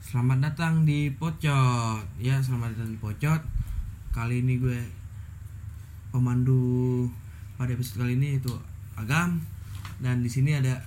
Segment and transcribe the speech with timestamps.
[0.00, 2.00] Selamat datang di Pocot.
[2.16, 3.44] Ya, selamat datang di Pocot.
[4.16, 4.80] Kali ini gue
[6.08, 7.12] pemandu
[7.60, 8.56] pada episode kali ini itu
[8.96, 9.44] Agam
[10.00, 10.80] dan di sini ada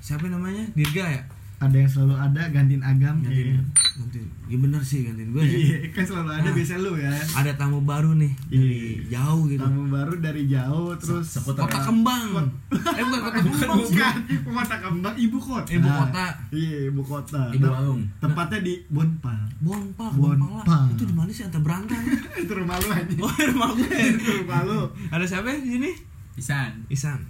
[0.00, 0.64] siapa namanya?
[0.72, 1.22] Dirga ya?
[1.62, 3.62] Ada yang selalu ada gantiin agam Gantiin, iya.
[3.94, 4.26] gantiin.
[4.44, 5.54] Ya bener sih gantiin gue ya.
[5.54, 6.52] Iya, kan selalu ada Nah.
[6.52, 8.66] biasa lu ya Ada tamu baru nih dari
[8.98, 9.14] Iya.
[9.14, 9.62] jauh gitu.
[9.62, 12.26] tamu baru dari jauh terus Kota Kembang.
[12.98, 13.78] Eh bukan Kota Kembang.
[13.80, 14.14] bukan
[14.52, 16.26] kota kembang ibu kota Ibu kota.
[16.50, 18.02] iya ibu kota Ibu Walung.
[18.18, 20.84] tempatnya di Bonpal Bonpal, Bonpal.
[20.92, 21.94] Itu di mana sih antar berantah?
[22.42, 23.86] itu rumah lu aja Oh, rumah gue.
[24.12, 25.90] itu rumah lu Ada siapa ya di sini?
[26.34, 26.72] Isan.
[26.88, 27.20] Isan.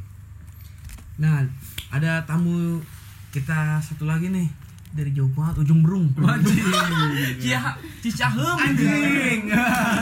[1.15, 1.45] Nah,
[1.89, 2.81] ada tamu
[3.33, 4.45] kita satu lagi nih
[4.93, 6.13] dari jauh banget ujung berung.
[7.43, 7.73] Cia
[8.05, 9.49] Cicahem anjing.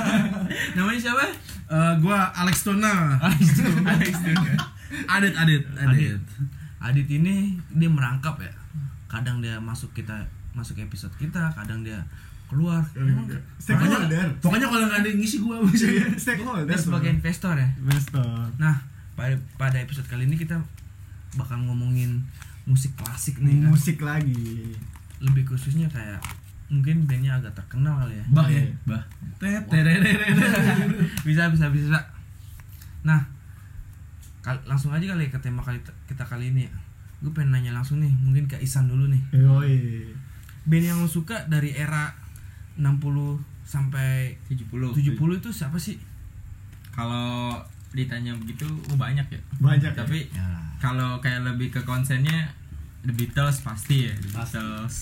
[0.77, 1.31] Namanya siapa?
[1.71, 3.15] Eh, gua Alex Tuna.
[3.23, 3.71] Alex tuh.
[3.95, 4.11] Alex.
[5.07, 5.63] Adit, Adit, Adit.
[5.79, 6.21] Adit.
[6.83, 8.51] Adit ini dia merangkap ya.
[9.07, 12.03] Kadang dia masuk kita masuk episode kita, kadang dia
[12.51, 12.83] keluar.
[12.99, 13.31] Emang
[13.63, 15.87] stakeholder Pokoknya kalau nggak ada yang ngisi gua bisa.
[15.87, 17.71] Iya, stakeholder dia sebagai investor ya.
[17.79, 18.83] investor Nah,
[19.15, 20.59] pada pada episode kali ini kita
[21.39, 22.27] bakal ngomongin
[22.63, 23.71] musik klasik nih kan.
[23.71, 24.75] musik lagi
[25.19, 26.21] Lebih khususnya kayak
[26.67, 28.25] mungkin bandnya agak terkenal kali ya.
[28.31, 29.03] Bah ya, bah.
[29.37, 30.13] Tet, tererere.
[31.21, 31.99] bisa bisa bisa
[33.01, 33.21] nah
[34.41, 36.73] kal- langsung aja kali ya ke tema kali kita kali ini ya
[37.19, 40.09] gue pengen nanya langsung nih mungkin ke Isan dulu nih Yoi.
[40.63, 42.13] band yang lo suka dari era
[42.77, 42.97] 60
[43.61, 44.93] sampai 70.
[44.95, 46.01] 70 itu siapa sih
[46.91, 47.57] Kalau
[47.91, 49.41] ditanya begitu oh banyak ya.
[49.59, 50.05] banyak ya?
[50.81, 52.57] Kalau kayak lebih ke konsennya
[53.05, 54.97] The Beatles pasti ya, The Beatles.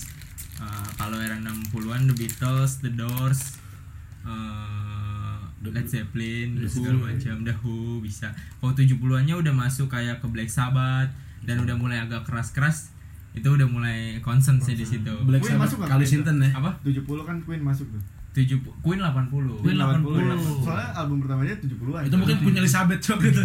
[0.59, 3.59] Eh, kalau era 60-an The Beatles, The Doors,
[4.27, 8.31] eh, Led Zeppelin, segala macam, The Who bisa.
[8.59, 11.11] Kalau 70-annya udah masuk kayak ke Black Sabbath
[11.43, 12.91] dan udah mulai agak keras-keras,
[13.31, 15.15] itu udah mulai concern sih di situ.
[15.23, 15.99] Black Queen masuk Sabbath nggak?
[15.99, 16.49] kali Sinten ya.
[16.59, 16.71] Apa?
[16.83, 18.03] 70 kan Queen masuk tuh
[18.39, 19.59] 70 Queen 80.
[19.59, 20.63] Queen 80.
[20.63, 23.41] soalnya album pertamanya 70-an Itu mungkin punya Elizabeth coba gitu.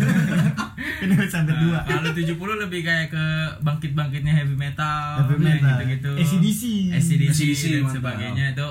[1.02, 3.24] ini sampai dua Nah, kalau 70 lebih kayak ke
[3.66, 5.74] bangkit-bangkitnya heavy metal, Heavy metal.
[5.82, 6.10] gitu-gitu.
[6.14, 6.62] AC/DC.
[6.94, 7.94] AC/DC AC/DC, dan mantap.
[7.98, 8.68] sebagainya itu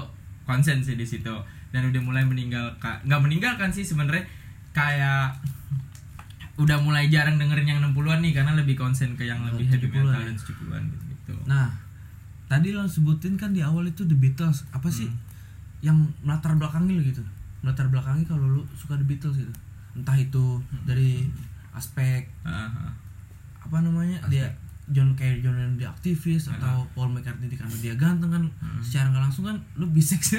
[0.48, 1.36] konsen sih di situ.
[1.76, 4.24] Dan udah mulai meninggal nggak meninggalkan sih sebenarnya
[4.72, 5.38] kayak
[6.54, 10.06] udah mulai jarang dengerin yang 60-an nih karena lebih konsen ke yang lebih heavy 70-an
[10.06, 10.26] metal ya.
[10.30, 11.34] dan 70-an gitu-gitu.
[11.50, 11.68] nah
[12.46, 15.10] tadi lo sebutin kan di awal itu The Beatles apa sih
[15.84, 17.20] yang melatar belakangi lo gitu.
[17.60, 19.54] Melatar belakangi kalau lu suka The Beatles gitu.
[19.94, 21.28] Entah itu dari
[21.76, 22.92] aspek Ah, ah.
[23.62, 24.48] apa namanya dia
[24.92, 28.44] John kayak John Lennon dia aktivis atau Paul McCartney karena dia ganteng kan
[28.84, 30.36] secara nggak langsung kan lu bisex.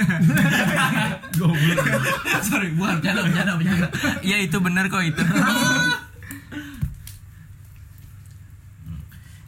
[1.40, 1.80] Goblok.
[2.48, 3.88] Sorry bukan bercanda bercanda bercanda
[4.20, 5.22] Iya itu benar kok itu.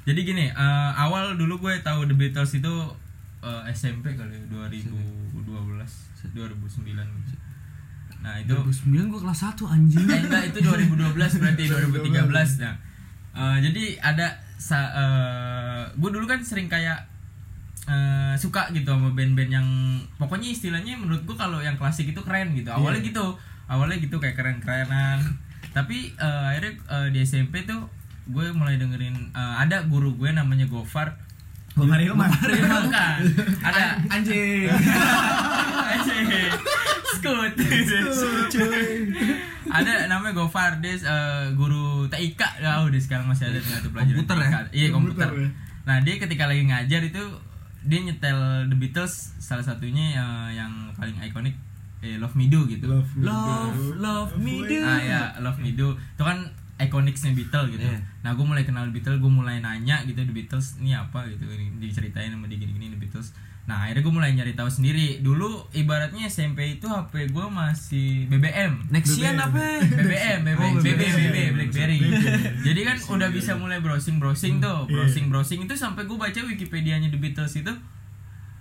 [0.07, 2.75] Jadi gini, eh, awal dulu gue tahu The Beatles itu
[3.43, 4.43] eh, SMP kali ya,
[5.65, 7.01] 2012, 2009.
[8.21, 12.65] Nah, itu 2009 gua kelas 1 anjing eh, enggak itu 2012 berarti 2013.
[12.65, 12.75] Nah,
[13.37, 17.07] eh, jadi ada sa eh, gue dulu kan sering kayak
[17.87, 19.69] eh, suka gitu sama band-band yang
[20.17, 22.73] pokoknya istilahnya menurut gue kalau yang klasik itu keren gitu.
[22.73, 23.37] Awalnya gitu.
[23.69, 25.23] Awalnya gitu kayak keren-kerenan.
[25.77, 27.87] Tapi eh, akhirnya eh, di SMP tuh
[28.27, 31.26] gue mulai dengerin eh, ada guru gue namanya Gofar.
[31.77, 33.17] Gofar Hilman Bukan.
[33.61, 34.65] Ada anjing
[35.93, 36.27] Anjing.
[37.17, 37.53] Skut.
[39.67, 44.37] ada namanya Gofar dia eh, guru TIK ya udah sekarang masih ada dengan pelajaran Komputer
[44.37, 44.49] ya?
[44.49, 44.67] TIK.
[44.73, 45.29] Iya komputer.
[45.29, 45.49] Komputer ya.
[45.87, 47.23] Nah dia ketika lagi ngajar itu
[47.87, 51.55] dia nyetel The Beatles salah satunya eh, yang paling ikonik
[52.01, 52.89] eh, Love Me Do gitu.
[52.89, 54.01] Love love Do.
[54.01, 56.39] love me do Ah ya Love Me Do itu kan
[56.87, 57.85] ikoniknya Beatles gitu.
[57.85, 57.99] Iya.
[58.23, 61.77] Nah gue mulai kenal Beatles, gue mulai nanya gitu The Beatles ini apa gitu, ini
[61.79, 63.35] diceritain sama dia gini-gini The Beatles.
[63.67, 65.19] Nah akhirnya gue mulai nyari tahu sendiri.
[65.21, 68.95] Dulu ibaratnya SMP itu HP gue masih BBM.
[68.95, 69.59] Nexian apa
[69.99, 71.17] BBM, BBM, Oh, BB, BBM.
[71.19, 71.99] BB, BlackBerry.
[72.63, 77.11] Jadi kan udah bisa mulai browsing browsing tuh, browsing browsing itu sampai gue baca Wikipedia-nya
[77.11, 77.75] The Beatles itu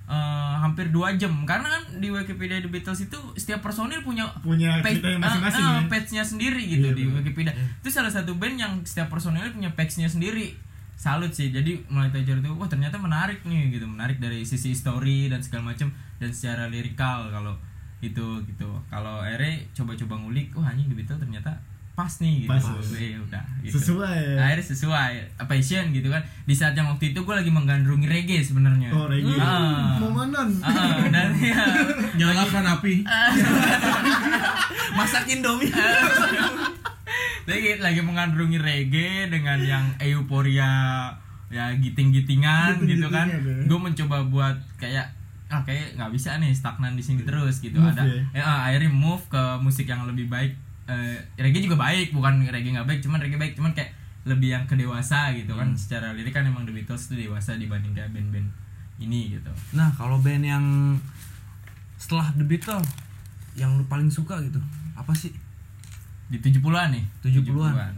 [0.05, 0.17] eh,
[0.55, 4.99] hampir dua jam karena kan di Wikipedia The Beatles itu setiap personil punya Punya page-
[4.99, 5.81] ceritanya masing-masing eh, ya.
[5.87, 7.15] page-nya sendiri gitu Iya, di benar.
[7.19, 7.53] Wikipedia.
[7.79, 10.53] Itu salah satu band yang setiap personilnya punya page-nya sendiri.
[10.95, 11.49] Salut sih.
[11.49, 15.69] Jadi mulai belajar itu wah ternyata menarik nih gitu, menarik dari sisi story dan segala
[15.69, 17.51] macam dan secara lirikal kalau
[17.99, 18.69] itu gitu.
[18.85, 21.51] Kalau Ere coba-coba ngulik, wah anjing The Beatles ternyata
[21.95, 22.51] pas nih gitu.
[22.51, 22.63] Pas.
[22.99, 23.79] Eh, udah gitu.
[23.79, 24.35] Sesuai.
[24.35, 25.13] Akhirnya sesuai
[25.47, 26.19] passion gitu kan.
[26.43, 28.91] Di saat yang waktu itu gue lagi menggandrungi reggae sebenarnya.
[28.91, 29.39] Oh, reggae.
[29.39, 29.95] Ah.
[30.03, 30.51] Momenan.
[30.59, 31.63] Ah, dan ya
[32.19, 33.01] Nyalakan api.
[34.95, 35.69] masak indomie
[37.49, 41.11] lagi lagi mengandungi reggae dengan yang euforia
[41.53, 43.37] ya giting-gitingan gitu kan ya.
[43.69, 45.05] gue mencoba buat kayak
[45.45, 48.21] ah kayak nggak bisa nih stagnan di sini terus gitu Move ada ya?
[48.33, 52.77] ya, ah, akhirnya move ke musik yang lebih baik Eh, reggae juga baik bukan reggae
[52.77, 53.89] nggak baik cuman reggae baik cuman kayak
[54.25, 57.93] lebih yang ke dewasa gitu kan secara lirik kan emang The Beatles itu dewasa dibanding
[57.93, 58.49] kayak band-band
[59.01, 60.65] ini gitu Nah, kalau band yang
[61.97, 62.85] setelah The Beatles
[63.55, 64.59] yang lu paling suka gitu,
[64.93, 65.31] apa sih?
[66.25, 67.93] di 70-an nih 70-an.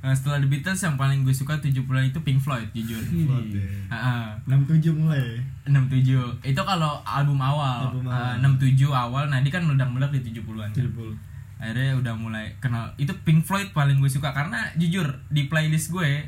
[0.00, 3.68] Nah, setelah The Beatles yang paling gue suka 70-an itu Pink Floyd jujur Float deh.
[3.92, 4.24] Heeh.
[4.48, 5.36] 67 mulai.
[5.68, 8.40] 67 itu kalau album awal, Album awal.
[8.40, 10.88] Eh, 67 awal nah ini kan meledak-meledak di 70-an kan.
[10.88, 11.12] 70.
[11.60, 16.24] Akhirnya udah mulai kenal itu Pink Floyd paling gue suka karena jujur di playlist gue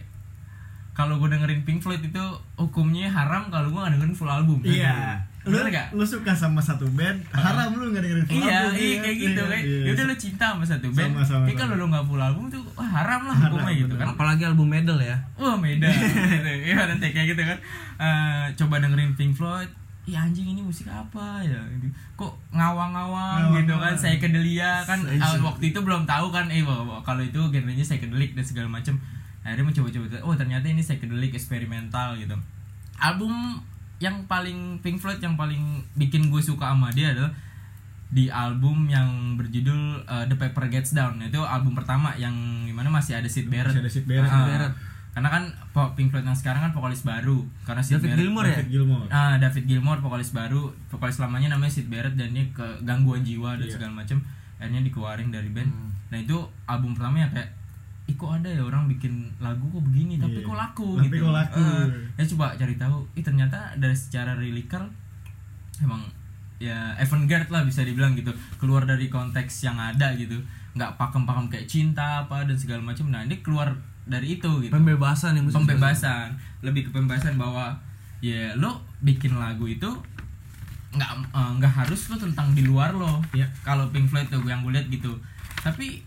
[0.93, 2.21] kalau gue dengerin Pink Floyd itu
[2.55, 5.25] hukumnya haram kalau gue gak dengerin full album Iya.
[5.43, 5.87] Lu, bener gak?
[5.91, 8.99] lu suka sama satu band, haram lu gak dengerin full iya, album, iya ya?
[9.01, 9.81] kayak gitu Iya, kayak iya.
[9.83, 12.45] ya udah lu cinta sama satu band Sama, sama, tapi kalau lu nggak full album
[12.47, 13.99] tuh wah haram lah Haram, hukumnya gitu bener.
[13.99, 15.17] kan Apalagi album Medal ya.
[15.35, 15.89] wah beda
[16.69, 17.59] iya nanti kayak gitu kan
[17.99, 19.71] Eh, coba dengerin Pink Floyd
[20.03, 21.87] Ih anjing ini musik apa ya gitu.
[22.19, 23.99] Kok ngawang-ngawang gitu kan Ngawang-ngawang.
[23.99, 24.99] Psychedelia kan
[25.39, 26.67] waktu itu belum tahu kan eh
[27.07, 28.99] kalau itu genrenya psychedelic dan segala macam.
[29.47, 32.35] Akhirnya mencoba-coba oh ternyata ini psychedelic eksperimental gitu.
[32.99, 33.63] Album
[34.03, 37.31] yang paling Pink Floyd yang paling bikin gue suka sama dia adalah
[38.13, 42.35] di album yang berjudul uh, The Paper Gets Down itu album pertama yang
[42.69, 43.73] gimana masih ada Sid Barrett.
[43.73, 44.29] Masih ada Sid Barrett.
[44.29, 44.75] Ah, Barrett.
[45.13, 45.45] Karena kan
[45.93, 48.51] Pink Floyd yang sekarang kan vokalis baru karena Sid David Barrett- Gilmour ya?
[48.55, 49.03] David Gilmour.
[49.09, 53.55] Ah, David Gilmour vokalis baru, vokalis lamanya namanya Sid Barrett dan dia ke gangguan jiwa
[53.55, 53.75] dan Iya.
[53.75, 54.19] segala macam.
[54.57, 55.69] Akhirnya dikeluarin dari band.
[55.69, 55.91] Hmm.
[56.09, 57.61] Nah, itu album pertama yang kayak
[58.03, 60.45] Ih kok ada ya orang bikin lagu kok begini tapi Iya.
[60.45, 61.23] kok laku Tapi gitu.
[61.23, 61.63] kok laku.
[61.63, 62.97] Eh, ya coba cari tahu.
[63.15, 64.91] Ih ternyata dari secara lyrical
[65.79, 66.03] emang
[66.59, 68.31] ya avant-garde lah bisa dibilang gitu.
[68.57, 70.35] Keluar dari konteks yang ada gitu.
[70.73, 73.05] nggak pakem-pakem kayak cinta apa dan segala macam.
[73.07, 75.57] Nah, ini keluar dari itu gitu Pembebasan ya musik.
[75.59, 77.75] pembebasan lebih ke pembebasan bahwa
[78.21, 79.87] ya lo bikin lagu itu
[80.93, 83.49] nggak eh, nggak harus lo tentang di luar lo Iya.
[83.63, 85.17] kalau Pink Floyd tuh yang gue lihat gitu
[85.59, 86.05] tapi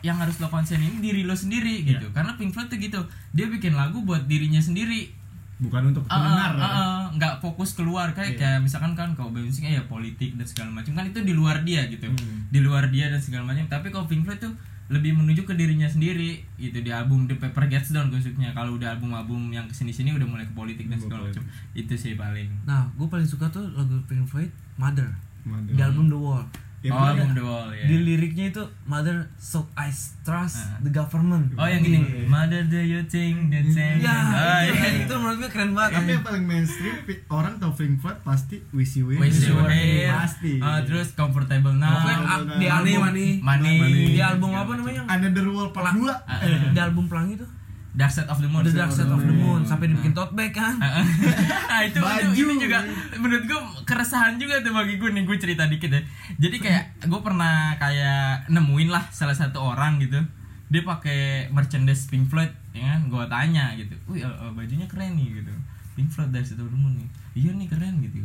[0.00, 1.96] yang harus lo konsen ini diri lo sendiri Iya.
[1.96, 3.00] gitu karena Pink Floyd tuh gitu
[3.30, 5.12] dia bikin lagu buat dirinya sendiri
[5.56, 6.52] Bukan untuk Ah, pendengar.
[6.52, 6.60] ah, ya.
[6.60, 8.38] ah, ah, nggak fokus keluar kayak Iya.
[8.38, 11.88] kayak misalkan kan kalau musiknya ya politik dan segala macam kan itu di luar dia
[11.88, 12.44] gitu Hmm.
[12.46, 14.52] di luar dia dan segala macam tapi kalau Pink Floyd tuh
[14.86, 16.78] lebih menuju ke dirinya sendiri gitu.
[16.78, 20.46] Di album The Paper Gets Down khususnya kalau udah album-album yang ke sini-sini udah mulai
[20.46, 21.42] ke politik dan segala macam.
[21.74, 22.46] itu sih paling.
[22.66, 25.10] Nah, gue paling suka tuh lagu Pink Floyd Mother.
[25.46, 25.74] Mother.
[25.74, 26.42] di album The Wall.
[26.84, 29.90] Ya, oh The Wall ya Di liriknya itu Mother so I
[30.22, 30.78] trust Ah.
[30.80, 31.56] the government.
[31.56, 32.28] oh yang gini Iya.
[32.28, 35.02] Mother do you think that same Ya, oh, itu, iya.
[35.02, 35.98] itu menurut gue keren banget.
[35.98, 36.94] Tapi yang paling mainstream
[37.28, 39.72] orang tau Pink Floyd pasti Wish You Were Wish You Were.
[40.06, 40.52] Pasti.
[40.58, 43.76] Ah, terus Comfortable Now Nah, ah, nah, di nah, album Money, Money
[44.12, 45.02] di album apa namanya?
[45.08, 46.06] Another World Part 2.
[46.06, 46.38] Ah,
[46.70, 47.48] Di album Pelangi tuh.
[47.96, 49.64] Dark Side of the Moon The Dark Side of the Moon.
[49.64, 50.76] Sampai dibikin tote bag kan.
[51.72, 52.28] nah itu, itu Baju.
[52.36, 52.78] ini juga
[53.16, 56.02] menurut gue keresahan juga tuh bagi gue nih gue cerita dikit ya.
[56.36, 60.20] Jadi kayak gue pernah kayak nemuin lah salah satu orang gitu.
[60.68, 63.08] Dia pakai merchandise Pink Floyd ya kan?
[63.08, 65.52] Gue tanya gitu wih eh, eh, bajunya keren nih gitu.
[65.96, 67.08] Pink Floyd Dark Side of the Moon nih.
[67.32, 68.20] Iya nih keren gitu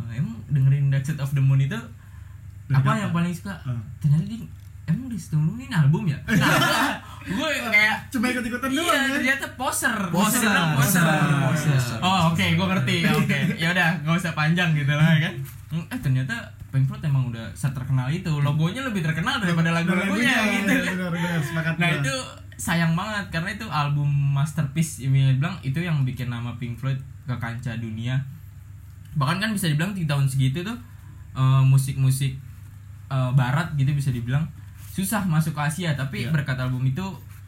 [0.00, 1.76] "Eh, emang dengerin Dark Side of the Moon itu
[2.70, 3.52] Dari apa yang paling suka?
[3.66, 3.76] Ah.
[4.00, 4.40] ternyata dia
[4.86, 6.16] emang di situ ini album ya?
[6.30, 9.12] Nah, gue kayak Cuma ikut-ikutan doang Iya, ya.
[9.12, 9.92] ternyata poser.
[10.08, 11.04] Poser, poser.
[11.04, 11.04] poser,
[11.52, 11.98] poser.
[12.00, 12.96] Oh, oke, gue ngerti.
[13.06, 13.38] Oke.
[13.56, 15.34] Ya udah, gak usah panjang gitu lah kan.
[15.68, 16.34] Hmm, Eh, ternyata
[16.70, 18.30] Pink Floyd emang udah terkenal itu.
[18.40, 20.72] Logonya lebih terkenal daripada lagu-lagunya gitu.
[20.96, 21.74] Benar benar sepakat.
[21.76, 22.14] Nah, itu
[22.56, 27.34] sayang banget karena itu album masterpiece yang bilang itu yang bikin nama Pink Floyd ke
[27.36, 28.16] kancah dunia.
[29.12, 30.78] Bahkan kan bisa dibilang di tahun segitu tuh
[31.34, 32.38] eh, musik-musik
[33.08, 34.46] eh, barat gitu bisa dibilang
[34.90, 36.34] susah masuk ke Asia tapi Iya.
[36.34, 37.04] berkat album itu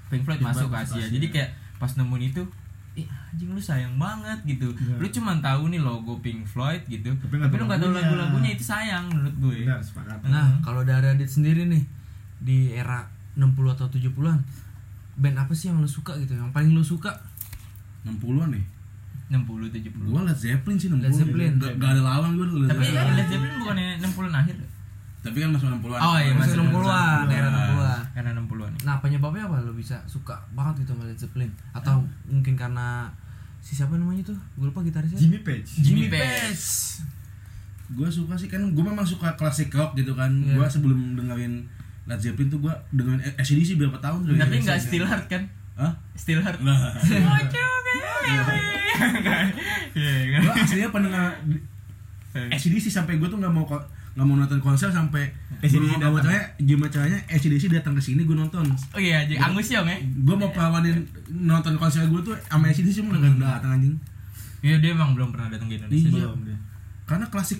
[0.08, 1.02] Pink Floyd Pink masuk ke Asia.
[1.02, 1.10] Asia.
[1.10, 2.42] Jadi kayak pas nemuin itu
[2.92, 4.68] Ih, anjing lu sayang banget gitu.
[4.70, 5.00] Iya.
[5.00, 7.08] Lu cuma tahu nih logo Pink Floyd gitu.
[7.10, 8.04] Tapi Tapi, nggak lu tahu nggak tahu lagunya.
[8.20, 9.58] lagu-lagunya itu sayang menurut gue.
[9.64, 10.16] benar sepakat.
[10.28, 11.82] Nah, kalau dari Adit sendiri nih
[12.38, 13.00] di era
[13.32, 14.44] 60 atau 70-an
[15.14, 16.36] band apa sih yang lu suka gitu?
[16.36, 17.16] Yang paling lu suka?
[18.04, 18.64] 60-an nih
[19.30, 20.12] 60 70.
[20.12, 21.52] Gua Led Zeppelin sih 60 Led Zeppelin.
[21.56, 23.16] Gak, gak ada lawan gue Led Tapi Zeppelin.
[23.16, 24.56] Led Zeppelin bukannya 60-an akhir?
[25.22, 28.02] Tapi kan masuk 60-an Oh, iya, Masih masih 60-an, era 60-an.
[28.10, 28.72] Karena 60-an.
[28.82, 31.50] Nah, penyebabnya apa lu bisa suka banget gitu sama Led Zeppelin?
[31.70, 33.06] Atau mungkin karena
[33.62, 34.38] si siapa namanya tuh?
[34.58, 35.14] Gue lupa gitarisnya.
[35.14, 35.78] Jimmy Page.
[35.78, 36.26] Jimmy Page.
[36.50, 36.66] Page.
[37.94, 40.58] Gue suka sih kan gue memang suka klasik rock gitu kan Iya.
[40.58, 41.70] Gue sebelum dengerin
[42.10, 45.42] Led Zeppelin tuh gue dengerin ACDC berapa tahun tuh Tapi ya, nggak Heart kan?
[45.78, 45.92] Hah?
[46.18, 46.66] Still Heart.
[46.66, 46.98] Nah?
[48.26, 48.42] Iya
[50.34, 50.40] kan?
[50.42, 51.30] Gue aslinya pendengar
[52.34, 53.62] ACDC sampai gue tuh nggak mau
[54.12, 55.24] nggak mau nonton konser sampai
[55.58, 56.28] ACDC nggak mau datang.
[56.28, 59.98] caranya gimana caranya ACDC datang ke sini gue nonton Oh iya, jadi Angus Yong ya.
[59.98, 63.96] gue mau pawanin nonton konser gue tuh sama ACDC cuma nggak datang anjing
[64.62, 66.06] Iya dia emang belum pernah datang ke Indonesia.
[66.12, 66.56] Iya.
[67.02, 67.58] karena klasik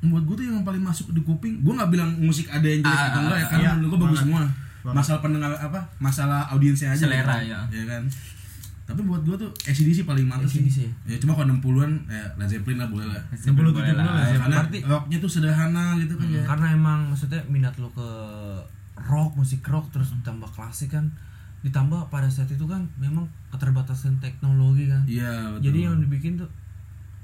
[0.00, 2.94] menurut gue tuh yang paling masuk di kuping gue nggak bilang musik ada yang jelek
[2.94, 4.40] Ah, atau enggak ya karena iya, menurut gue bagus semua
[4.84, 7.64] masalah pendengar apa masalah audiensnya aja Selera, ya.
[7.66, 8.04] ya kan
[8.84, 10.78] tapi buat gue tuh ACDC paling mantap sih AC/DC.
[11.06, 14.04] ya cuma kalau 60-an ya Led Zeppelin lah boleh lah 60 Boleh 70 lah.
[14.04, 17.88] lah, Ya, karena berarti- rocknya tuh sederhana gitu kan ya karena emang maksudnya minat lo
[17.90, 18.08] ke
[19.02, 21.08] rock musik rock terus ditambah klasik kan
[21.60, 25.64] ditambah pada saat itu kan memang keterbatasan teknologi kan iya betul.
[25.64, 26.50] jadi yang dibikin tuh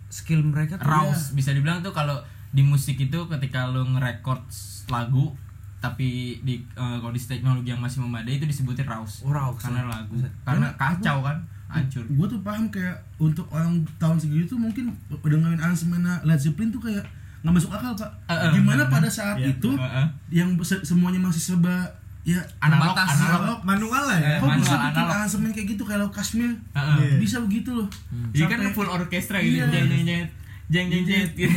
[0.09, 2.17] skill mereka tuh Raus bisa dibilang tuh kalau
[2.51, 4.43] di musik itu ketika lo nge-record
[4.89, 5.37] lagu
[5.81, 6.09] tapi
[6.41, 9.21] di eh, kalau di teknologi yang masih memadai itu disebutin raus.
[9.21, 9.87] Oh, raus, Karena ya.
[9.91, 10.13] lagu.
[10.13, 10.29] Buset.
[10.43, 12.05] Karena Karena kacau kan, hancur.
[12.05, 16.81] gue tuh paham kayak untuk orang tahun segitu tuh mungkin dengerin aransemennya Led Zeppelin tuh
[16.81, 17.01] kayak
[17.41, 18.93] nggak masuk akal pak Eh, eh, gimana bener.
[18.93, 20.07] pada saat Iya, itu Heeh.
[20.31, 21.89] yang se- semuanya masih serba
[22.21, 23.17] ya Analog, terbatas.
[23.19, 23.59] analog.
[23.63, 25.17] manual lah ya Eh, kok bisa bikin analog.
[25.17, 26.97] aransemen kayak gitu kayak lo Kashmir Heeh.
[26.99, 27.17] Iya.
[27.17, 27.89] bisa begitu loh
[28.31, 29.57] Iya kan full orkestra gitu.
[29.57, 29.73] Iya.
[29.73, 30.25] Jeng jeng jeng
[30.69, 31.49] jeng jeng jeng gitu.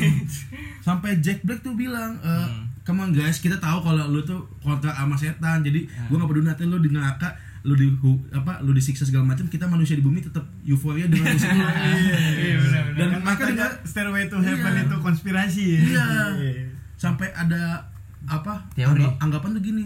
[0.81, 2.62] sampai Jack Black tuh bilang e, Hmm.
[2.83, 6.03] Come on guys kita tahu kalau lu tuh kontrak sama setan jadi Ya.
[6.05, 7.87] gua gak peduli nanti lu di neraka lu di
[8.29, 12.55] apa lu disiksa segala macam kita manusia di bumi tetap euforia dengan musik lu Iya
[12.59, 12.83] benar.
[12.93, 14.83] dan katanya dengar Stairway to Heaven Iya.
[14.83, 15.79] itu konspirasi ya.
[15.79, 16.67] Iya.
[16.93, 17.87] sampai ada
[18.23, 18.99] apa Teori.
[18.99, 19.83] angga- anggapan tuh gini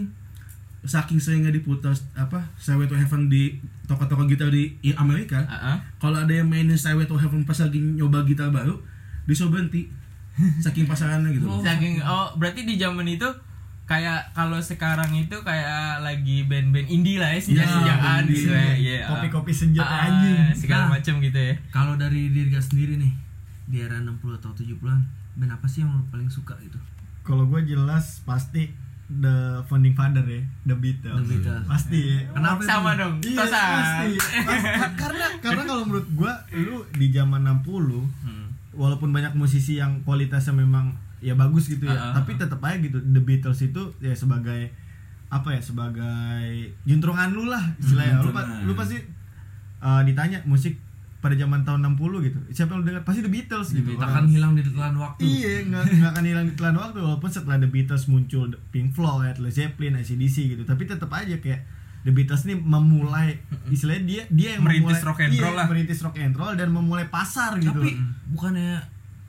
[0.84, 5.77] saking seringnya diputar apa Stairway to Heaven di toko-toko gitar di Amerika Heeh.
[5.98, 8.74] kalau ada yang mainin Stairway to Heaven pas lagi nyoba gitar baru
[9.24, 9.86] disuruh berhenti
[10.60, 11.60] saking pasarannya gitu loh.
[11.60, 13.25] Saking oh berarti di zaman itu
[13.84, 18.74] kayak kalau sekarang itu kayak lagi band-band indie lah ya senja-senjaan band gitu ya.
[18.74, 19.00] Iya.
[19.08, 20.38] Kopi-kopi senja Ah, anjing.
[20.53, 20.91] segala Nah.
[20.96, 21.53] macam gitu ya.
[21.70, 23.13] kalau dari Dirga sendiri nih
[23.65, 25.00] di era 60 atau 70-an
[25.36, 26.79] band apa sih yang lo paling suka gitu
[27.22, 28.72] Kalau gue jelas pasti
[29.10, 31.15] the founding father ya, the Beatles.
[31.17, 31.63] The Beatles.
[31.65, 32.20] Pasti ya.
[32.29, 32.67] Kenapa itu?
[32.67, 33.15] Sama dong.
[33.22, 34.12] Iya, pasti.
[34.48, 38.37] Pas- karena karena kalau menurut gua lu di zaman 60 Hmm.
[38.77, 42.77] Walaupun banyak musisi yang kualitasnya memang ya bagus gitu ya, Ah, ah, tapi tetap aja
[42.77, 44.69] gitu The Beatles itu ya sebagai
[45.27, 46.48] apa ya sebagai
[46.84, 48.22] juntrungan lu lah istilahnya.
[48.22, 48.63] lu, pa- juntrungan.
[48.63, 48.98] lu pasti
[49.79, 50.77] uh, ditanya musik
[51.17, 52.38] pada zaman tahun 60 gitu.
[52.51, 53.01] Siapa yang lu dengar?
[53.01, 53.89] Pasti The Beatles gitu.
[53.91, 57.57] Orang- akan hilang di telan waktu Iya, nggak akan hilang di telan waktu walaupun setelah
[57.57, 60.63] The Beatles muncul Pink Floyd, Led Zeppelin, AC/DC gitu.
[60.63, 61.65] Tapi tetap aja kayak
[62.08, 63.36] The Beatles ini memulai
[63.68, 65.66] istilahnya dia dia yang Merintis memulai, rock and iya, roll lah.
[65.68, 67.68] merintis rock and roll dan memulai pasar gitu.
[67.70, 68.00] tapi
[68.32, 68.80] bukannya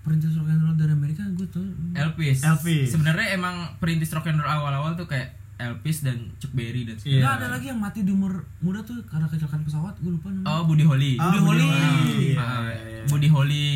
[0.01, 2.39] perintis rock and roll dari Amerika gue tuh Elvis.
[2.41, 2.89] Elvis.
[2.89, 7.19] Sebenarnya emang perintis rock and roll awal-awal tuh kayak Elvis dan Chuck Berry dan Iya.
[7.19, 10.47] Nggak ada lagi yang mati di umur muda tuh karena kecelakaan pesawat gue lupa namanya
[10.49, 11.13] Oh, Buddy Holly.
[11.15, 11.67] Ah, Buddy Holly.
[11.67, 13.03] Iya, Ah, iya, iya.
[13.05, 13.67] Buddy Holly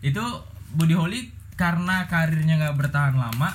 [0.00, 0.24] itu
[0.70, 1.20] Buddy Holly
[1.54, 3.48] karena karirnya nggak bertahan lama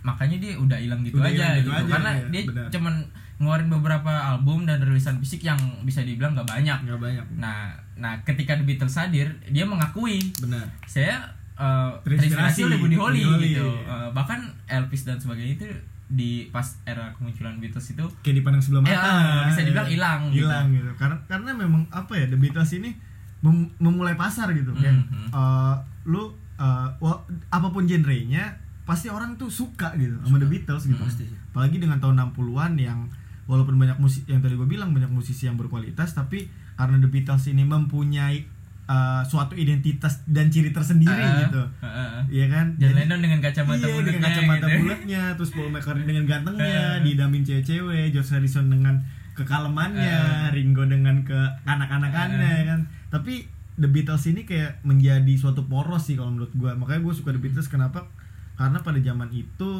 [0.00, 1.70] makanya dia udah hilang gitu Udah aja gitu gitu.
[1.74, 2.66] aja, karena iya, dia benar.
[2.70, 2.94] cuman
[3.38, 7.26] ngeluarin beberapa album dan rilisan fisik yang bisa dibilang nggak banyak Nggak banyak.
[7.34, 10.66] nah nah ketika The Beatles hadir dia mengakui Benar.
[10.84, 11.22] saya
[11.54, 13.48] uh, Terinspirasi oleh Buddy Holly, Buddy Holly.
[13.52, 15.66] gitu Uh, bahkan Elvis dan sebagainya itu
[16.08, 18.90] di pas era kemunculan Beatles itu Kayak dipandang sebelah mata.
[18.90, 20.42] Ya, bisa dibilang hilang gitu.
[20.42, 20.90] Hilang gitu.
[20.96, 22.90] Karena karena memang apa ya The Beatles ini
[23.38, 25.30] mem- memulai pasar gitu kayak Mhm.
[25.30, 26.26] eh, lu
[26.56, 30.98] eh, wa- apa pun genrenya pasti orang tuh suka gitu sama The Beatles gitu.
[30.98, 31.38] Pasti sih.
[31.46, 33.04] Apalagi dengan tahun 60-an yang
[33.48, 37.48] walaupun banyak musik yang tadi gue bilang banyak musisi yang berkualitas tapi karena The Beatles
[37.48, 38.44] ini mempunyai
[38.86, 41.60] eh, suatu identitas dan ciri tersendiri Ah, gitu.
[41.78, 42.20] ah, ah.
[42.24, 42.66] Iya kan?
[42.74, 44.78] John Jadi- Lennon dengan kacamata iya, bulatnya dengan kacamata gitu.
[44.80, 47.04] bulatnya, terus Paul McCartney dengan gantengnya, Eh.
[47.04, 50.16] didamin cewek-cewek, George Harrison dengan kekalemannya,
[50.48, 50.48] Eh.
[50.52, 52.64] Ringo dengan ke anak-anakannya Eh.
[52.66, 52.80] kan.
[53.08, 53.44] Tapi
[53.76, 56.74] The Beatles ini kayak menjadi suatu poros sih kalau menurut gua.
[56.74, 58.08] Makanya gue suka The Beatles kenapa?
[58.56, 59.70] Karena pada zaman itu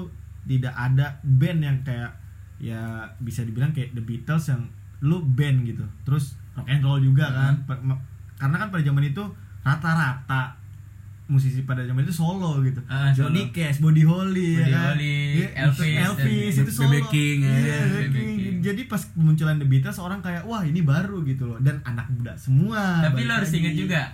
[0.44, 2.12] tidak ada band yang kayak
[2.58, 2.82] ya
[3.18, 4.66] bisa dibilang kayak The Beatles yang
[5.00, 5.86] lu band gitu.
[6.02, 7.54] Terus rock and roll juga kan.
[7.80, 8.02] Ma-
[8.34, 9.22] Karena kan pada zaman itu
[9.62, 10.54] rata-rata
[11.26, 12.80] musisi pada zaman itu solo gitu.
[12.80, 13.12] Solo.
[13.28, 14.84] Johnny Cash, Buddy Holly, Buddy ya kan?
[14.88, 16.88] Holly, Iya, Elvis, Elvis itu solo.
[16.88, 17.52] BB King, ya.
[17.52, 18.56] Iya, BB BB King.
[18.58, 22.32] Jadi pas kemunculan The Beatles orang kayak wah ini baru gitu loh dan anak muda
[22.34, 23.04] semua.
[23.04, 24.08] Tapi lo harus inget juga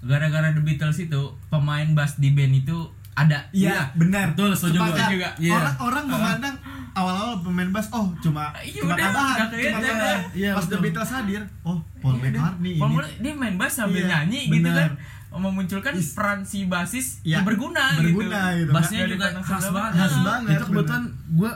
[0.00, 2.78] gara-gara The Beatles itu pemain bass di band itu
[3.12, 3.48] ada.
[3.50, 4.32] Iya, benar.
[4.32, 5.28] Betul, setuju juga.
[5.36, 5.52] Iya.
[5.52, 6.56] Orang orang memandang
[6.96, 10.10] awal-awal pemain bass oh cuma Iya, cuma udah, cuma.
[10.32, 10.82] Iya, Pas The betul.
[10.82, 13.12] Beatles hadir, oh Paul Iya, McCartney Paul ini.
[13.20, 14.88] Dia main bass sambil Iya, nyanyi gitu benar.
[14.88, 14.92] kan
[15.36, 18.72] memunculkan Is- peran si basis Iya, yang berguna, berguna gitu.
[18.72, 19.92] Bassnya Nggak juga khas banget.
[19.94, 20.50] Khas banget.
[20.50, 21.50] itu kebetulan gue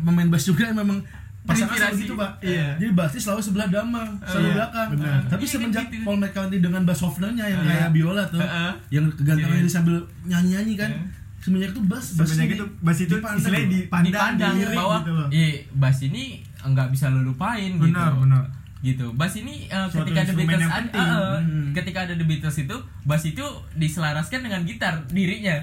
[0.00, 0.98] pemain bass juga yang memang
[1.46, 2.68] pasangan selalu gitu pak Iya.
[2.74, 5.18] jadi bassnya selalu sebelah damang selalu iya, belakang benar.
[5.28, 6.02] tapi Iya, semenjak gitu.
[6.02, 7.70] Paul McCartney dengan bass softenernya yang Iya.
[7.70, 8.72] kayak biola tuh Heeh.
[8.90, 9.62] yang kegantengan Iya.
[9.62, 11.00] ini sambil nyanyi nyanyi kan Iya.
[11.46, 13.72] Semenjak itu sebenarnya ini itu bass itu dipandang istilahnya loh.
[13.72, 15.28] dipandang, dipandang dilirik bahwa gitu loh.
[15.30, 16.24] iya bass ini
[16.66, 18.42] nggak bisa lo lupain gitu Benar, benar.
[18.80, 19.54] gitu bass ini
[19.86, 21.00] Suatu ketika The instrumen Beatles ada penting.
[21.00, 21.68] eh, eh, Hmm.
[21.72, 25.56] ketika ada The Beatles itu bass itu diselaraskan dengan gitar dirinya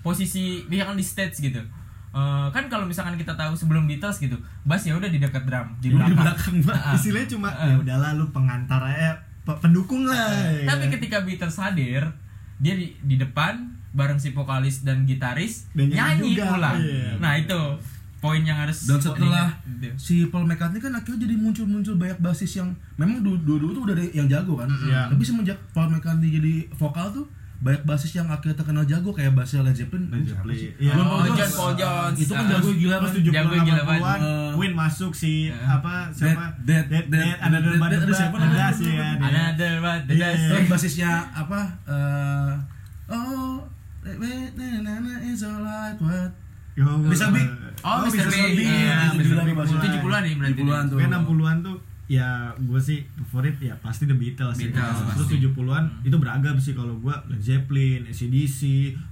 [0.00, 1.62] posisi misalkan di stage gitu
[2.08, 5.76] Eh, kan kalau misalkan kita tahu sebelum Beatles gitu bass ya udah di dekat drum
[5.76, 6.72] di Di belakang, belakang, Mbak.
[6.72, 6.94] Ah, ah.
[6.94, 7.68] istilahnya cuma Ah.
[7.68, 9.12] ya udahlah lu pengantar aja
[9.44, 10.16] pe- pendukung lah
[10.56, 12.00] ya tapi ketika Beatles hadir
[12.58, 13.54] dia di, di depan
[13.90, 17.16] bareng si vokalis dan gitaris Dan nyanyi juga, pula iya.
[17.16, 17.56] nah itu
[18.18, 19.94] poin yang harus dan setelah diingat, gitu.
[19.96, 23.94] si Paul McCartney kan akhirnya jadi muncul-muncul banyak basis yang memang dulu dulu tuh udah
[23.94, 25.06] ada yang jago kan Iya.
[25.08, 27.26] tapi semenjak Paul McCartney jadi vokal tuh
[27.58, 30.78] banyak basis yang akhirnya terkenal jago kayak bassnya Led Zeppelin Led siapa Zeppelin.
[30.78, 30.92] Iya.
[30.94, 32.16] Oh, John Paul Jones.
[32.16, 32.50] itu kan Ah.
[32.54, 34.20] jago gila Terus 70 Jago gila 80-an banget.
[34.54, 35.58] Queen masuk si Iya.
[35.68, 39.10] apa siapa Dead- Dead Dead- ada ada siapa ada sih ya.
[40.06, 40.28] The Iya.
[40.30, 40.42] best.
[40.46, 42.52] Terus basisnya apa eh
[43.08, 43.66] oh
[45.24, 46.30] it's alright what
[46.72, 47.42] Yo, Bisa Big.
[47.82, 48.22] Oh, Mr.
[48.22, 48.54] bisa Big.
[48.54, 48.70] Big.
[48.70, 49.26] Iya, itu Mr.
[49.26, 49.66] gila Big tuh mulai.
[49.66, 50.54] Itu 70-an nih berarti.
[50.54, 50.96] 70-an tuh.
[50.96, 51.76] Kayak 60-an tuh
[52.08, 52.24] ya
[52.56, 54.72] gue sih favorit ya pasti The Beatles, sih.
[54.72, 55.44] Beatles, Terus pasti.
[55.44, 58.60] 70-an itu beragam sih kalau gue Led Zeppelin, AC/DC,